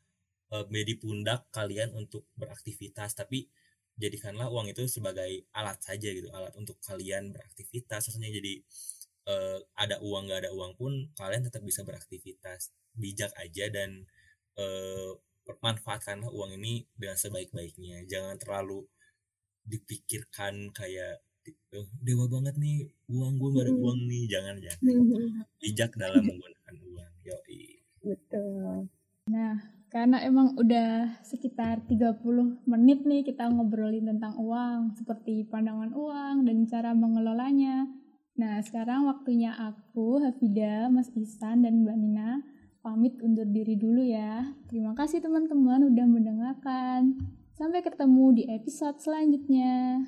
uh, 0.50 0.64
menjadi 0.72 0.94
pundak 0.98 1.40
kalian 1.53 1.92
untuk 1.92 2.24
beraktivitas 2.34 3.12
tapi 3.12 3.53
jadikanlah 4.00 4.48
uang 4.48 4.72
itu 4.72 4.88
sebagai 4.88 5.44
alat 5.53 5.76
saja 5.84 6.09
gitu 6.09 6.32
alat 6.32 6.57
untuk 6.57 6.80
kalian 6.80 7.30
beraktivitas. 7.30 8.09
Maksudnya 8.09 8.32
jadi 8.32 8.55
ada 9.78 10.03
uang 10.03 10.34
gak 10.34 10.42
ada 10.42 10.50
uang 10.50 10.74
pun 10.74 10.90
kalian 11.14 11.46
tetap 11.46 11.62
bisa 11.62 11.86
beraktivitas. 11.86 12.74
Bijak 12.98 13.30
aja 13.38 13.70
dan 13.70 14.03
manfaatkanlah 15.62 16.26
uang 16.26 16.59
ini 16.59 16.90
dengan 16.98 17.14
sebaik-baiknya. 17.14 18.03
Jangan 18.11 18.34
terlalu 18.42 18.82
dipikirkan 19.62 20.74
kayak 20.74 21.22
dewa 22.03 22.26
banget 22.28 22.55
nih. 22.59 22.88
Uang 23.11 23.38
gue 23.38 23.49
gak 23.55 23.66
ada 23.68 23.74
uang 23.74 24.01
nih. 24.09 24.22
Jangan 24.30 24.57
jangan. 24.62 24.82
Bijak 25.61 25.93
dalam 25.99 26.22
menggunakan 26.22 26.74
uang. 26.90 27.12
Yoi. 27.26 27.62
Betul. 28.03 28.90
Nah 29.30 29.55
karena 29.93 30.24
emang 30.24 30.57
udah 30.57 31.20
sekitar 31.20 31.84
30 31.84 32.64
menit 32.64 33.05
nih 33.05 33.28
kita 33.28 33.45
ngobrolin 33.53 34.09
tentang 34.09 34.40
uang 34.40 34.97
seperti 34.97 35.45
pandangan 35.47 35.93
uang 35.93 36.49
dan 36.49 36.64
cara 36.64 36.97
mengelolanya. 36.97 37.84
Nah, 38.32 38.64
sekarang 38.64 39.05
waktunya 39.05 39.53
aku, 39.53 40.16
Hafida, 40.24 40.88
Mas 40.88 41.12
Isan, 41.12 41.61
dan 41.68 41.84
Mbak 41.84 41.97
Nina 42.01 42.40
pamit 42.80 43.20
undur 43.20 43.45
diri 43.45 43.76
dulu 43.76 44.01
ya. 44.01 44.57
Terima 44.72 44.97
kasih 44.97 45.20
teman-teman 45.20 45.93
udah 45.93 46.07
mendengarkan. 46.09 47.20
Sampai 47.53 47.84
ketemu 47.84 48.24
di 48.32 48.43
episode 48.49 48.97
selanjutnya. 48.99 50.01